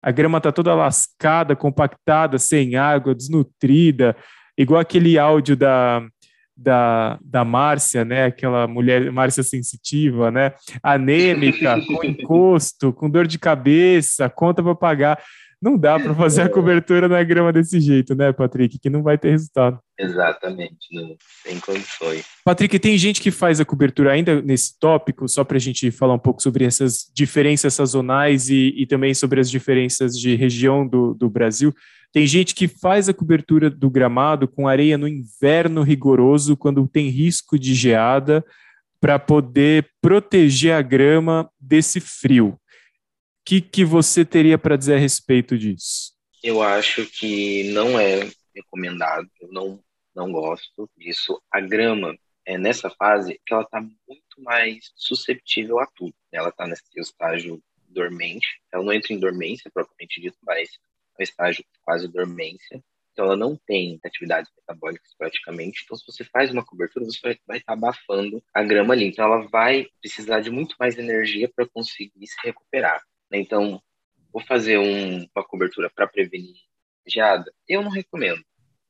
A 0.01 0.09
grama 0.09 0.39
está 0.39 0.51
toda 0.51 0.73
lascada, 0.73 1.55
compactada, 1.55 2.39
sem 2.39 2.75
água, 2.75 3.13
desnutrida, 3.13 4.15
igual 4.57 4.79
aquele 4.81 5.19
áudio 5.19 5.55
da, 5.55 6.03
da, 6.57 7.19
da 7.23 7.45
Márcia, 7.45 8.03
né? 8.03 8.25
Aquela 8.25 8.67
mulher, 8.67 9.11
Márcia 9.11 9.43
sensitiva, 9.43 10.31
né? 10.31 10.53
Anêmica, 10.81 11.79
com 11.85 12.03
encosto, 12.03 12.91
com 12.91 13.07
dor 13.07 13.27
de 13.27 13.37
cabeça, 13.37 14.27
conta 14.27 14.63
para 14.63 14.73
pagar. 14.73 15.21
Não 15.61 15.77
dá 15.77 15.99
para 15.99 16.15
fazer 16.15 16.41
a 16.41 16.49
cobertura 16.49 17.07
na 17.07 17.23
grama 17.23 17.53
desse 17.53 17.79
jeito, 17.79 18.15
né, 18.15 18.33
Patrick? 18.33 18.79
Que 18.79 18.89
não 18.89 19.03
vai 19.03 19.15
ter 19.15 19.29
resultado. 19.29 19.79
Exatamente, 19.97 20.87
não 20.91 21.15
tem 21.43 21.59
condições. 21.59 22.25
Patrick, 22.43 22.79
tem 22.79 22.97
gente 22.97 23.21
que 23.21 23.29
faz 23.29 23.59
a 23.59 23.65
cobertura 23.65 24.11
ainda 24.11 24.41
nesse 24.41 24.79
tópico, 24.79 25.27
só 25.29 25.43
para 25.43 25.57
a 25.57 25.59
gente 25.59 25.91
falar 25.91 26.15
um 26.15 26.19
pouco 26.19 26.41
sobre 26.41 26.65
essas 26.65 27.11
diferenças 27.13 27.75
sazonais 27.75 28.49
e, 28.49 28.73
e 28.75 28.87
também 28.87 29.13
sobre 29.13 29.39
as 29.39 29.51
diferenças 29.51 30.17
de 30.17 30.35
região 30.35 30.87
do, 30.87 31.13
do 31.13 31.29
Brasil. 31.29 31.71
Tem 32.11 32.25
gente 32.25 32.55
que 32.55 32.67
faz 32.67 33.07
a 33.07 33.13
cobertura 33.13 33.69
do 33.69 33.89
gramado 33.89 34.47
com 34.47 34.67
areia 34.67 34.97
no 34.97 35.07
inverno 35.07 35.83
rigoroso, 35.83 36.57
quando 36.57 36.87
tem 36.87 37.07
risco 37.09 37.59
de 37.59 37.75
geada, 37.75 38.43
para 38.99 39.19
poder 39.19 39.87
proteger 40.01 40.73
a 40.73 40.81
grama 40.81 41.47
desse 41.59 41.99
frio 41.99 42.57
que, 43.45 43.61
que 43.61 43.83
você 43.83 44.23
teria 44.25 44.57
para 44.57 44.77
dizer 44.77 44.95
a 44.95 44.99
respeito 44.99 45.57
disso? 45.57 46.13
Eu 46.43 46.61
acho 46.61 47.05
que 47.05 47.71
não 47.71 47.99
é 47.99 48.29
recomendado, 48.55 49.29
eu 49.39 49.49
não, 49.51 49.79
não 50.15 50.31
gosto 50.31 50.89
disso. 50.97 51.41
A 51.51 51.59
grama, 51.59 52.15
é 52.45 52.57
nessa 52.57 52.89
fase, 52.89 53.39
que 53.45 53.53
ela 53.53 53.63
está 53.63 53.79
muito 53.79 54.41
mais 54.41 54.91
susceptível 54.95 55.79
a 55.79 55.85
tudo. 55.85 56.13
Ela 56.31 56.49
está 56.49 56.67
nesse 56.67 56.83
estágio 56.97 57.61
dormente, 57.87 58.47
ela 58.71 58.83
não 58.83 58.93
entra 58.93 59.13
em 59.13 59.19
dormência 59.19 59.69
propriamente 59.73 60.21
dito, 60.21 60.37
mas 60.43 60.69
é 61.17 61.21
um 61.21 61.23
estágio 61.23 61.63
quase 61.83 62.07
dormência. 62.07 62.81
Então, 63.11 63.25
ela 63.25 63.35
não 63.35 63.57
tem 63.57 63.99
atividades 64.05 64.49
metabólicas 64.57 65.13
praticamente. 65.17 65.81
Então, 65.83 65.97
se 65.97 66.05
você 66.05 66.23
faz 66.23 66.49
uma 66.49 66.63
cobertura, 66.63 67.05
você 67.05 67.19
vai, 67.21 67.37
vai 67.45 67.57
estar 67.57 67.73
tá 67.73 67.77
abafando 67.77 68.41
a 68.53 68.63
grama 68.63 68.93
ali. 68.93 69.05
Então, 69.05 69.25
ela 69.25 69.47
vai 69.47 69.87
precisar 69.99 70.39
de 70.39 70.49
muito 70.49 70.75
mais 70.79 70.97
energia 70.97 71.51
para 71.53 71.67
conseguir 71.67 72.25
se 72.25 72.35
recuperar. 72.43 73.03
Né? 73.31 73.39
Então, 73.39 73.81
vou 74.31 74.43
fazer 74.43 74.77
um, 74.77 75.27
uma 75.35 75.43
cobertura 75.47 75.89
para 75.89 76.07
prevenir 76.07 76.55
geada? 77.07 77.51
Eu 77.67 77.81
não 77.81 77.89
recomendo. 77.89 78.43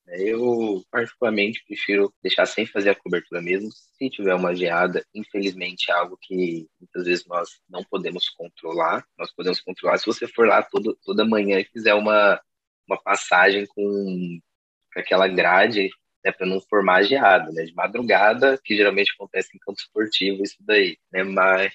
Né? 0.06 0.18
Eu, 0.20 0.84
particularmente, 0.92 1.64
prefiro 1.66 2.14
deixar 2.22 2.46
sem 2.46 2.66
fazer 2.66 2.90
a 2.90 2.96
cobertura 2.96 3.42
mesmo. 3.42 3.70
Se 3.72 4.10
tiver 4.10 4.34
uma 4.36 4.56
geada, 4.56 5.06
infelizmente 5.14 5.90
é 5.90 5.94
algo 5.94 6.18
que 6.22 6.68
muitas 6.80 7.06
vezes 7.06 7.26
nós 7.26 7.50
não 7.70 7.84
podemos 7.84 8.30
controlar. 8.30 9.06
Nós 9.18 9.32
podemos 9.34 9.62
controlar 9.62 9.98
se 9.98 10.06
você 10.06 10.28
for 10.28 10.48
lá 10.48 10.64
todo, 10.64 10.98
toda 11.06 11.26
manhã 11.26 11.60
e 11.60 11.66
fizer 11.66 11.94
uma, 11.94 12.42
uma 12.88 13.02
passagem 13.02 13.66
com, 13.68 14.40
com 14.94 15.00
aquela 15.00 15.28
grade 15.28 15.90
né, 16.24 16.32
para 16.32 16.46
não 16.48 16.62
formar 16.62 17.04
geada, 17.04 17.52
né? 17.52 17.64
De 17.64 17.74
madrugada, 17.74 18.60
que 18.64 18.76
geralmente 18.76 19.14
acontece 19.16 19.50
em 19.56 19.60
campo 19.60 19.80
esportivo, 19.80 20.44
isso 20.44 20.58
daí, 20.62 20.98
né? 21.12 21.24
Mas 21.24 21.74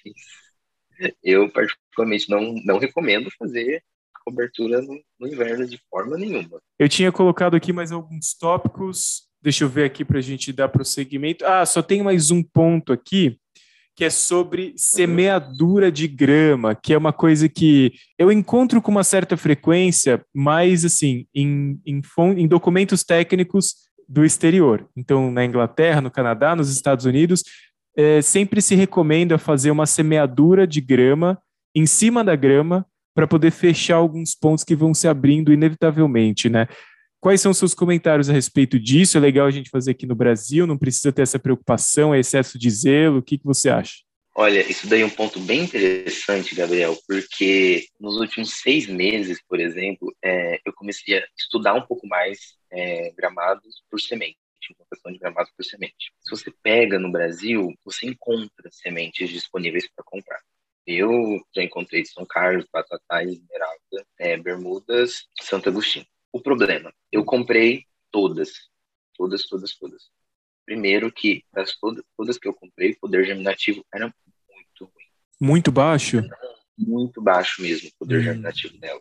eu 1.22 1.50
particularmente 1.50 2.28
não, 2.28 2.54
não 2.64 2.78
recomendo 2.78 3.30
fazer 3.38 3.82
cobertura 4.26 4.82
no, 4.82 5.00
no, 5.20 5.28
inverno 5.28 5.66
de 5.66 5.80
forma 5.88 6.16
nenhuma. 6.16 6.60
Eu 6.78 6.88
tinha 6.88 7.12
colocado 7.12 7.54
aqui 7.54 7.72
mais 7.72 7.92
alguns 7.92 8.34
tópicos, 8.34 9.28
deixa 9.40 9.62
eu 9.62 9.68
ver 9.68 9.84
aqui 9.84 10.04
para 10.04 10.18
a 10.18 10.22
gente 10.22 10.52
dar 10.52 10.68
prosseguimento. 10.68 11.44
Ah, 11.46 11.64
só 11.64 11.80
tem 11.80 12.02
mais 12.02 12.32
um 12.32 12.42
ponto 12.42 12.92
aqui, 12.92 13.38
que 13.94 14.04
é 14.04 14.10
sobre 14.10 14.74
semeadura 14.76 15.92
de 15.92 16.08
grama, 16.08 16.74
que 16.74 16.92
é 16.92 16.98
uma 16.98 17.12
coisa 17.12 17.48
que 17.48 17.92
eu 18.18 18.32
encontro 18.32 18.82
com 18.82 18.90
uma 18.90 19.04
certa 19.04 19.36
frequência, 19.36 20.24
mas 20.34 20.84
assim, 20.84 21.26
em, 21.32 21.80
em, 21.86 22.02
em 22.36 22.48
documentos 22.48 23.04
técnicos 23.04 23.86
do 24.08 24.24
exterior. 24.24 24.88
Então, 24.96 25.30
na 25.30 25.44
Inglaterra, 25.44 26.00
no 26.00 26.10
Canadá, 26.10 26.54
nos 26.54 26.70
Estados 26.70 27.04
Unidos, 27.04 27.42
é, 27.96 28.20
sempre 28.20 28.60
se 28.60 28.74
recomenda 28.74 29.38
fazer 29.38 29.70
uma 29.70 29.86
semeadura 29.86 30.66
de 30.66 30.80
grama 30.80 31.40
em 31.74 31.86
cima 31.86 32.22
da 32.22 32.36
grama 32.36 32.86
para 33.14 33.26
poder 33.26 33.50
fechar 33.50 33.96
alguns 33.96 34.34
pontos 34.34 34.62
que 34.62 34.76
vão 34.76 34.92
se 34.92 35.08
abrindo 35.08 35.52
inevitavelmente, 35.52 36.50
né? 36.50 36.68
Quais 37.18 37.40
são 37.40 37.50
os 37.50 37.58
seus 37.58 37.74
comentários 37.74 38.28
a 38.28 38.32
respeito 38.32 38.78
disso? 38.78 39.16
É 39.16 39.20
legal 39.20 39.46
a 39.46 39.50
gente 39.50 39.70
fazer 39.70 39.92
aqui 39.92 40.06
no 40.06 40.14
Brasil, 40.14 40.66
não 40.66 40.76
precisa 40.76 41.10
ter 41.10 41.22
essa 41.22 41.38
preocupação, 41.38 42.14
é 42.14 42.20
excesso 42.20 42.58
de 42.58 42.70
zelo, 42.70 43.18
o 43.18 43.22
que, 43.22 43.38
que 43.38 43.44
você 43.44 43.70
acha? 43.70 43.94
Olha, 44.38 44.60
isso 44.70 44.86
daí 44.86 45.00
é 45.00 45.06
um 45.06 45.10
ponto 45.10 45.40
bem 45.40 45.62
interessante, 45.62 46.54
Gabriel, 46.54 46.94
porque 47.08 47.86
nos 47.98 48.16
últimos 48.16 48.60
seis 48.60 48.86
meses, 48.86 49.40
por 49.48 49.58
exemplo, 49.58 50.14
é, 50.22 50.60
eu 50.64 50.74
comecei 50.74 51.18
a 51.18 51.26
estudar 51.38 51.72
um 51.72 51.80
pouco 51.80 52.06
mais 52.06 52.38
é, 52.70 53.12
gramados 53.16 53.82
por 53.90 53.98
semente, 53.98 54.36
importação 54.72 55.12
de 55.12 55.18
gramados 55.18 55.52
por 55.56 55.64
semente. 55.64 56.12
Se 56.20 56.30
você 56.30 56.52
pega 56.62 56.98
no 56.98 57.10
Brasil, 57.10 57.74
você 57.84 58.06
encontra 58.06 58.70
sementes 58.70 59.30
disponíveis 59.30 59.88
para 59.94 60.04
comprar. 60.04 60.40
Eu 60.86 61.40
já 61.54 61.62
encontrei 61.62 62.04
São 62.04 62.24
Carlos, 62.24 62.66
Batatais, 62.72 63.32
Esmeralda, 63.32 64.06
é, 64.18 64.36
Bermudas, 64.36 65.26
Santo 65.40 65.68
Agostinho. 65.68 66.06
O 66.32 66.40
problema, 66.40 66.92
eu 67.10 67.24
comprei 67.24 67.84
todas, 68.10 68.52
todas, 69.14 69.42
todas, 69.46 69.74
todas. 69.74 70.10
Primeiro 70.64 71.12
que 71.12 71.44
das 71.52 71.76
todas, 71.76 72.04
todas 72.16 72.38
que 72.38 72.46
eu 72.46 72.54
comprei, 72.54 72.92
o 72.92 73.00
poder 73.00 73.24
germinativo 73.24 73.84
era 73.92 74.12
muito 75.40 75.70
baixo? 75.70 76.22
Muito 76.78 77.20
baixo 77.22 77.62
mesmo 77.62 77.88
o 77.88 77.98
poder 77.98 78.20
hum. 78.20 78.22
germinativo 78.22 78.78
dela. 78.78 79.00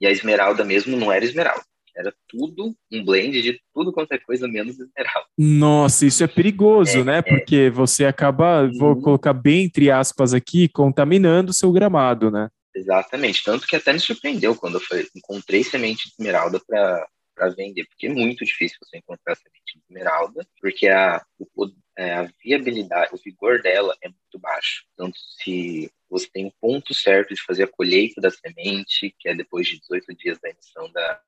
E 0.00 0.06
a 0.06 0.10
esmeralda 0.10 0.64
mesmo 0.64 0.96
não 0.96 1.12
era 1.12 1.24
esmeralda. 1.24 1.64
Era 2.00 2.14
tudo 2.26 2.74
um 2.90 3.04
blend 3.04 3.42
de 3.42 3.60
tudo 3.74 3.92
quanto 3.92 4.12
é 4.12 4.18
coisa 4.18 4.48
menos 4.48 4.78
esmeralda. 4.78 5.28
Nossa, 5.38 6.06
isso 6.06 6.24
é 6.24 6.26
perigoso, 6.26 6.98
é, 6.98 7.04
né? 7.04 7.18
É. 7.18 7.22
Porque 7.22 7.70
você 7.70 8.04
acaba, 8.04 8.62
uhum. 8.62 8.78
vou 8.78 9.00
colocar 9.00 9.32
bem 9.32 9.64
entre 9.64 9.90
aspas 9.90 10.34
aqui, 10.34 10.68
contaminando 10.68 11.50
o 11.50 11.54
seu 11.54 11.70
gramado, 11.70 12.30
né? 12.30 12.48
Exatamente. 12.74 13.44
Tanto 13.44 13.66
que 13.66 13.76
até 13.76 13.92
me 13.92 14.00
surpreendeu 14.00 14.54
quando 14.54 14.74
eu 14.74 14.80
falei, 14.80 15.06
encontrei 15.14 15.62
semente 15.62 16.08
de 16.08 16.14
esmeralda 16.18 16.60
para 16.66 17.48
vender, 17.56 17.86
porque 17.86 18.06
é 18.06 18.10
muito 18.10 18.44
difícil 18.44 18.78
você 18.82 18.98
encontrar 18.98 19.36
semente 19.36 19.74
de 19.74 19.82
esmeralda, 19.88 20.46
porque 20.60 20.88
a, 20.88 21.22
o, 21.38 21.70
é, 21.96 22.14
a 22.14 22.28
viabilidade, 22.42 23.14
o 23.14 23.18
vigor 23.18 23.60
dela 23.60 23.96
é 24.02 24.08
muito 24.08 24.38
baixo. 24.38 24.84
Então, 24.94 25.10
se 25.14 25.90
você 26.08 26.28
tem 26.32 26.46
um 26.46 26.52
ponto 26.60 26.94
certo 26.94 27.34
de 27.34 27.42
fazer 27.42 27.64
a 27.64 27.68
colheita 27.68 28.20
da 28.20 28.30
semente, 28.30 29.14
que 29.18 29.28
é 29.28 29.34
depois 29.34 29.66
de 29.66 29.78
18 29.80 30.14
dias 30.16 30.38
da 30.40 30.50
emissão 30.50 30.90
da, 30.92 31.20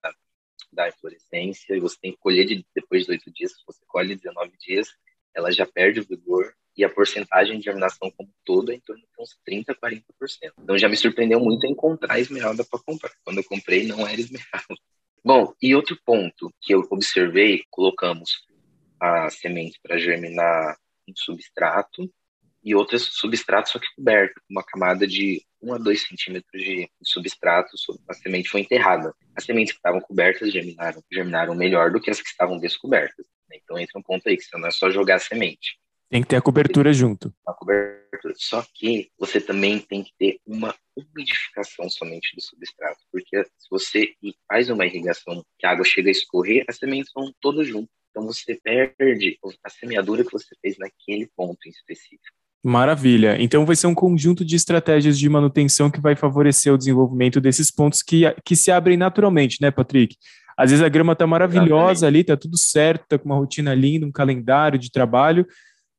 da 0.72 0.88
inflorescência, 0.88 1.76
e 1.76 1.80
você 1.80 1.96
tem 2.00 2.12
que 2.12 2.18
colher 2.18 2.46
de, 2.46 2.64
depois 2.74 3.02
de 3.02 3.08
18 3.08 3.32
dias, 3.32 3.52
se 3.52 3.62
você 3.66 3.82
colhe 3.86 4.16
19 4.16 4.56
dias, 4.58 4.88
ela 5.34 5.50
já 5.50 5.66
perde 5.66 6.00
o 6.00 6.04
vigor 6.04 6.54
e 6.76 6.84
a 6.84 6.88
porcentagem 6.88 7.58
de 7.58 7.64
germinação 7.64 8.10
como 8.10 8.28
um 8.28 8.32
todo 8.44 8.72
é 8.72 8.74
em 8.74 8.80
torno 8.80 9.02
de 9.02 9.22
uns 9.22 9.38
30, 9.44 9.74
40%. 9.74 10.02
Então 10.58 10.78
já 10.78 10.88
me 10.88 10.96
surpreendeu 10.96 11.38
muito 11.38 11.66
encontrar 11.66 12.18
esmeralda 12.18 12.64
para 12.64 12.80
comprar. 12.80 13.12
Quando 13.24 13.38
eu 13.38 13.44
comprei, 13.44 13.86
não 13.86 14.06
era 14.06 14.20
esmeralda. 14.20 14.66
Bom, 15.24 15.54
e 15.62 15.74
outro 15.74 15.96
ponto 16.04 16.52
que 16.60 16.74
eu 16.74 16.86
observei, 16.90 17.62
colocamos 17.70 18.44
a 18.98 19.30
semente 19.30 19.78
para 19.82 19.98
germinar 19.98 20.76
em 21.06 21.12
substrato 21.14 22.10
e 22.64 22.74
outras 22.74 23.02
substrato 23.02 23.70
só 23.70 23.78
que 23.78 23.86
coberto, 23.94 24.40
com 24.40 24.54
uma 24.54 24.64
camada 24.64 25.06
de 25.06 25.44
1 25.62 25.74
a 25.74 25.78
2 25.78 26.08
centímetros 26.08 26.62
de 26.62 26.90
substrato, 27.02 27.70
a 28.08 28.14
semente 28.14 28.48
foi 28.48 28.60
enterrada. 28.60 29.14
As 29.36 29.44
sementes 29.44 29.72
que 29.72 29.78
estavam 29.78 30.00
cobertas 30.00 30.52
germinaram, 30.52 31.02
germinaram 31.10 31.54
melhor 31.54 31.90
do 31.90 32.00
que 32.00 32.10
as 32.10 32.20
que 32.20 32.28
estavam 32.28 32.58
descobertas. 32.58 33.26
Então 33.52 33.78
entra 33.78 33.98
um 33.98 34.02
ponto 34.02 34.28
aí, 34.28 34.36
que 34.36 34.44
não 34.58 34.66
é 34.66 34.70
só 34.70 34.90
jogar 34.90 35.16
a 35.16 35.20
semente. 35.20 35.78
Tem 36.08 36.22
que 36.22 36.28
ter 36.28 36.36
a 36.36 36.42
cobertura 36.42 36.92
junto. 36.92 37.32
A 37.46 37.54
cobertura. 37.54 38.34
Só 38.36 38.64
que 38.74 39.10
você 39.18 39.40
também 39.40 39.78
tem 39.78 40.02
que 40.02 40.12
ter 40.18 40.38
uma 40.46 40.74
umidificação 40.96 41.88
somente 41.88 42.34
do 42.36 42.42
substrato, 42.42 43.00
porque 43.10 43.42
se 43.44 43.68
você 43.70 44.14
faz 44.46 44.68
uma 44.68 44.86
irrigação 44.86 45.42
que 45.58 45.66
a 45.66 45.70
água 45.70 45.84
chega 45.84 46.08
a 46.08 46.12
escorrer, 46.12 46.64
as 46.68 46.76
sementes 46.76 47.10
vão 47.14 47.32
todas 47.40 47.66
juntas. 47.66 47.90
Então 48.10 48.26
você 48.26 48.60
perde 48.62 49.38
a 49.64 49.70
semeadura 49.70 50.22
que 50.22 50.32
você 50.32 50.54
fez 50.60 50.76
naquele 50.76 51.30
ponto 51.34 51.58
em 51.66 51.70
específico. 51.70 52.36
Maravilha. 52.64 53.36
Então 53.40 53.66
vai 53.66 53.74
ser 53.74 53.88
um 53.88 53.94
conjunto 53.94 54.44
de 54.44 54.54
estratégias 54.54 55.18
de 55.18 55.28
manutenção 55.28 55.90
que 55.90 56.00
vai 56.00 56.14
favorecer 56.14 56.72
o 56.72 56.78
desenvolvimento 56.78 57.40
desses 57.40 57.70
pontos 57.70 58.02
que, 58.02 58.22
que 58.44 58.54
se 58.54 58.70
abrem 58.70 58.96
naturalmente, 58.96 59.58
né, 59.60 59.70
Patrick? 59.70 60.16
Às 60.56 60.70
vezes 60.70 60.84
a 60.84 60.88
grama 60.88 61.12
está 61.12 61.26
maravilhosa 61.26 61.90
Exatamente. 61.90 62.04
ali, 62.06 62.20
está 62.20 62.36
tudo 62.36 62.56
certo, 62.56 63.02
está 63.02 63.18
com 63.18 63.26
uma 63.26 63.36
rotina 63.36 63.74
linda, 63.74 64.06
um 64.06 64.12
calendário 64.12 64.78
de 64.78 64.92
trabalho, 64.92 65.44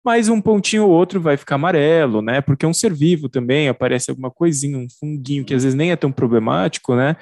mas 0.06 0.30
um 0.30 0.40
pontinho 0.40 0.86
ou 0.86 0.92
outro 0.92 1.20
vai 1.20 1.36
ficar 1.36 1.56
amarelo, 1.56 2.22
né? 2.22 2.40
Porque 2.40 2.66
é 2.66 2.70
um 2.70 2.74
ser 2.74 2.94
vivo 2.94 3.28
também, 3.28 3.68
aparece 3.68 4.10
alguma 4.10 4.32
coisinha, 4.32 4.78
um 4.78 4.88
funguinho 5.00 5.44
que 5.44 5.54
às 5.54 5.64
vezes 5.64 5.76
nem 5.76 5.92
é 5.92 5.96
tão 5.96 6.12
problemático, 6.12 6.96
né? 6.96 7.18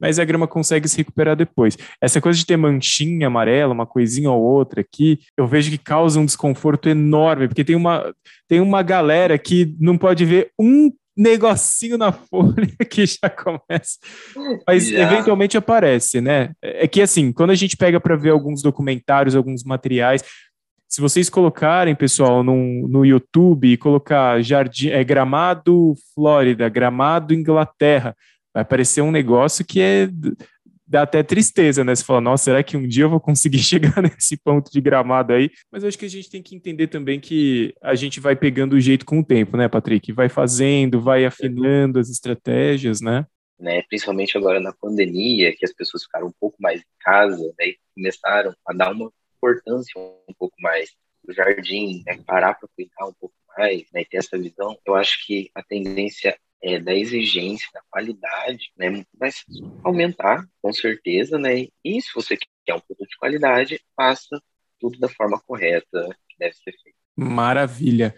Mas 0.00 0.18
a 0.18 0.24
grama 0.24 0.48
consegue 0.48 0.88
se 0.88 0.96
recuperar 0.96 1.36
depois. 1.36 1.76
Essa 2.00 2.20
coisa 2.20 2.38
de 2.38 2.46
ter 2.46 2.56
manchinha 2.56 3.26
amarela, 3.26 3.74
uma 3.74 3.86
coisinha 3.86 4.30
ou 4.30 4.42
outra 4.42 4.80
aqui, 4.80 5.18
eu 5.36 5.46
vejo 5.46 5.70
que 5.70 5.78
causa 5.78 6.18
um 6.18 6.24
desconforto 6.24 6.88
enorme, 6.88 7.48
porque 7.48 7.64
tem 7.64 7.76
uma, 7.76 8.12
tem 8.48 8.60
uma 8.60 8.82
galera 8.82 9.38
que 9.38 9.74
não 9.78 9.98
pode 9.98 10.24
ver 10.24 10.50
um 10.58 10.90
negocinho 11.16 11.98
na 11.98 12.10
folha 12.12 12.68
que 12.88 13.04
já 13.04 13.28
começa, 13.28 13.98
mas 14.66 14.88
yeah. 14.88 15.12
eventualmente 15.12 15.56
aparece, 15.56 16.20
né? 16.20 16.52
É 16.62 16.88
que 16.88 17.02
assim, 17.02 17.32
quando 17.32 17.50
a 17.50 17.54
gente 17.54 17.76
pega 17.76 18.00
para 18.00 18.16
ver 18.16 18.30
alguns 18.30 18.62
documentários, 18.62 19.36
alguns 19.36 19.62
materiais, 19.62 20.24
se 20.88 21.00
vocês 21.00 21.30
colocarem, 21.30 21.94
pessoal, 21.94 22.42
no, 22.42 22.88
no 22.88 23.04
YouTube 23.04 23.70
e 23.70 23.76
colocar 23.76 24.42
jardim, 24.42 24.88
é, 24.88 25.04
Gramado 25.04 25.94
Flórida, 26.14 26.68
Gramado 26.68 27.32
Inglaterra, 27.32 28.16
vai 28.54 28.64
parecer 28.64 29.00
um 29.00 29.10
negócio 29.10 29.64
que 29.64 29.80
é 29.80 30.08
dá 30.90 31.02
até 31.02 31.22
tristeza, 31.22 31.84
né? 31.84 31.94
Você 31.94 32.04
fala, 32.04 32.20
nossa, 32.20 32.44
será 32.44 32.64
que 32.64 32.76
um 32.76 32.86
dia 32.86 33.04
eu 33.04 33.10
vou 33.10 33.20
conseguir 33.20 33.60
chegar 33.62 34.02
nesse 34.02 34.36
ponto 34.36 34.72
de 34.72 34.80
gramado 34.80 35.32
aí? 35.32 35.48
Mas 35.70 35.84
eu 35.84 35.88
acho 35.88 35.96
que 35.96 36.04
a 36.04 36.10
gente 36.10 36.28
tem 36.28 36.42
que 36.42 36.56
entender 36.56 36.88
também 36.88 37.20
que 37.20 37.72
a 37.80 37.94
gente 37.94 38.18
vai 38.18 38.34
pegando 38.34 38.72
o 38.72 38.80
jeito 38.80 39.06
com 39.06 39.20
o 39.20 39.24
tempo, 39.24 39.56
né, 39.56 39.68
Patrick? 39.68 40.12
Vai 40.12 40.28
fazendo, 40.28 41.00
vai 41.00 41.24
afinando 41.24 42.00
as 42.00 42.10
estratégias, 42.10 43.00
né? 43.00 43.24
Né, 43.56 43.82
principalmente 43.82 44.36
agora 44.36 44.58
na 44.58 44.72
pandemia, 44.72 45.54
que 45.54 45.64
as 45.64 45.72
pessoas 45.72 46.02
ficaram 46.02 46.26
um 46.26 46.34
pouco 46.40 46.56
mais 46.58 46.80
em 46.80 46.84
casa, 46.98 47.54
né, 47.58 47.66
e 47.66 47.78
começaram 47.94 48.54
a 48.66 48.72
dar 48.72 48.90
uma 48.90 49.12
importância 49.36 49.92
um 50.00 50.32
pouco 50.38 50.56
mais 50.60 50.90
do 51.22 51.32
jardim, 51.34 52.02
né, 52.06 52.18
parar 52.26 52.54
para 52.54 52.66
cuidar 52.74 53.06
um 53.06 53.12
pouco 53.20 53.34
mais, 53.58 53.84
né, 53.92 54.02
ter 54.10 54.16
essa 54.16 54.38
visão. 54.38 54.78
Eu 54.86 54.94
acho 54.94 55.26
que 55.26 55.50
a 55.54 55.62
tendência 55.62 56.34
é, 56.62 56.78
da 56.78 56.94
exigência, 56.94 57.68
da 57.72 57.80
qualidade, 57.90 58.70
né, 58.76 59.04
vai 59.18 59.30
aumentar, 59.82 60.46
com 60.62 60.72
certeza, 60.72 61.38
né, 61.38 61.66
e 61.84 62.00
se 62.00 62.10
você 62.14 62.36
quer 62.64 62.74
um 62.74 62.80
produto 62.80 63.08
de 63.08 63.16
qualidade, 63.16 63.80
faça 63.96 64.40
tudo 64.78 64.98
da 64.98 65.08
forma 65.08 65.40
correta 65.46 66.08
que 66.28 66.36
deve 66.38 66.54
ser 66.54 66.72
feito. 66.72 66.96
Maravilha. 67.16 68.14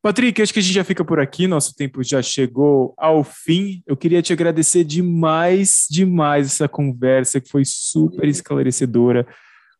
Patrick, 0.00 0.40
acho 0.40 0.52
que 0.52 0.60
a 0.60 0.62
gente 0.62 0.74
já 0.74 0.84
fica 0.84 1.04
por 1.04 1.18
aqui, 1.18 1.48
nosso 1.48 1.74
tempo 1.74 2.02
já 2.04 2.22
chegou 2.22 2.94
ao 2.96 3.24
fim. 3.24 3.82
Eu 3.84 3.96
queria 3.96 4.22
te 4.22 4.32
agradecer 4.32 4.84
demais, 4.84 5.86
demais 5.90 6.46
essa 6.46 6.68
conversa, 6.68 7.40
que 7.40 7.48
foi 7.48 7.64
super 7.64 8.28
esclarecedora. 8.28 9.26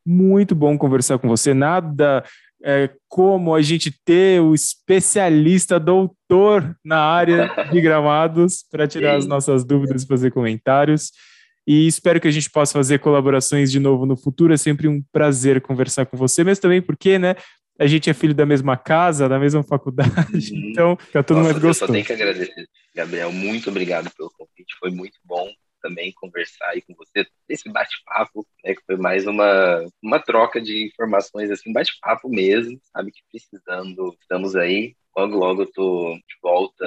Muito 0.05 0.55
bom 0.55 0.77
conversar 0.77 1.18
com 1.18 1.29
você. 1.29 1.55
Nada 1.55 2.25
é, 2.62 2.90
como 3.09 3.55
a 3.55 3.62
gente 3.62 3.90
ter 4.05 4.40
o 4.40 4.55
especialista 4.55 5.79
doutor 5.79 6.77
na 6.85 7.01
área 7.01 7.51
de 7.71 7.81
gramados 7.81 8.64
para 8.71 8.87
tirar 8.87 9.16
as 9.16 9.27
nossas 9.27 9.64
dúvidas 9.64 10.03
e 10.03 10.07
fazer 10.07 10.31
comentários. 10.31 11.12
E 11.66 11.87
espero 11.87 12.21
que 12.21 12.29
a 12.29 12.31
gente 12.31 12.51
possa 12.51 12.73
fazer 12.73 12.99
colaborações 12.99 13.71
de 13.71 13.79
novo 13.79 14.07
no 14.07 14.16
futuro. 14.16 14.55
É 14.55 14.57
sempre 14.57 14.88
um 14.88 15.03
prazer 15.12 15.61
conversar 15.61 16.07
com 16.07 16.16
você, 16.16 16.42
mas 16.42 16.59
também 16.59 16.81
porque, 16.81 17.18
né? 17.18 17.35
A 17.79 17.87
gente 17.87 18.11
é 18.11 18.14
filho 18.14 18.35
da 18.35 18.44
mesma 18.44 18.77
casa, 18.77 19.29
da 19.29 19.38
mesma 19.38 19.62
faculdade, 19.62 20.53
uhum. 20.53 20.71
então 20.71 20.97
fica 20.99 21.23
tudo 21.23 21.37
Nossa, 21.37 21.53
mais 21.53 21.62
gostoso. 21.62 21.85
Eu 21.85 21.87
só 21.87 21.92
tenho 21.92 22.05
que 22.05 22.12
agradecer, 22.12 22.68
Gabriel. 22.92 23.31
Muito 23.31 23.71
obrigado 23.71 24.11
pelo 24.16 24.31
convite, 24.31 24.75
foi 24.81 24.90
muito 24.90 25.16
bom. 25.25 25.49
Também 25.81 26.12
conversar 26.12 26.69
aí 26.69 26.83
com 26.83 26.95
você, 26.95 27.27
esse 27.49 27.71
bate-papo, 27.71 28.47
né, 28.64 28.75
que 28.75 28.83
foi 28.87 28.97
mais 28.97 29.27
uma, 29.27 29.87
uma 30.03 30.19
troca 30.19 30.61
de 30.61 30.87
informações, 30.87 31.51
assim, 31.51 31.73
bate-papo 31.73 32.29
mesmo, 32.29 32.81
sabe, 32.93 33.12
que 33.12 33.21
precisando, 33.31 34.14
estamos 34.21 34.57
aí, 34.57 34.95
logo, 35.17 35.37
logo 35.37 35.62
eu 35.62 35.73
tô 35.73 36.14
de 36.14 36.37
volta 36.43 36.85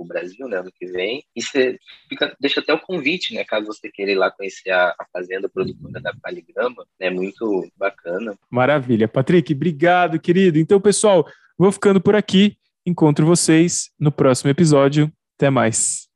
o 0.00 0.04
Brasil, 0.04 0.48
né, 0.48 0.58
ano 0.58 0.72
que 0.74 0.86
vem. 0.86 1.22
E 1.36 1.42
você 1.42 1.78
fica, 2.08 2.34
deixa 2.40 2.60
até 2.60 2.72
o 2.72 2.80
convite, 2.80 3.34
né, 3.34 3.44
caso 3.44 3.66
você 3.66 3.90
queira 3.90 4.10
ir 4.10 4.16
lá 4.16 4.30
conhecer 4.30 4.70
a, 4.70 4.94
a 4.98 5.06
fazenda 5.12 5.48
produtora 5.48 6.00
da 6.00 6.14
Paligrama, 6.22 6.86
é 6.98 7.10
né, 7.10 7.16
muito 7.16 7.68
bacana. 7.76 8.34
Maravilha. 8.50 9.06
Patrick, 9.06 9.52
obrigado, 9.52 10.18
querido. 10.18 10.58
Então, 10.58 10.80
pessoal, 10.80 11.26
vou 11.58 11.70
ficando 11.70 12.00
por 12.00 12.16
aqui. 12.16 12.56
Encontro 12.86 13.26
vocês 13.26 13.90
no 13.98 14.10
próximo 14.10 14.50
episódio. 14.50 15.12
Até 15.36 15.50
mais. 15.50 16.09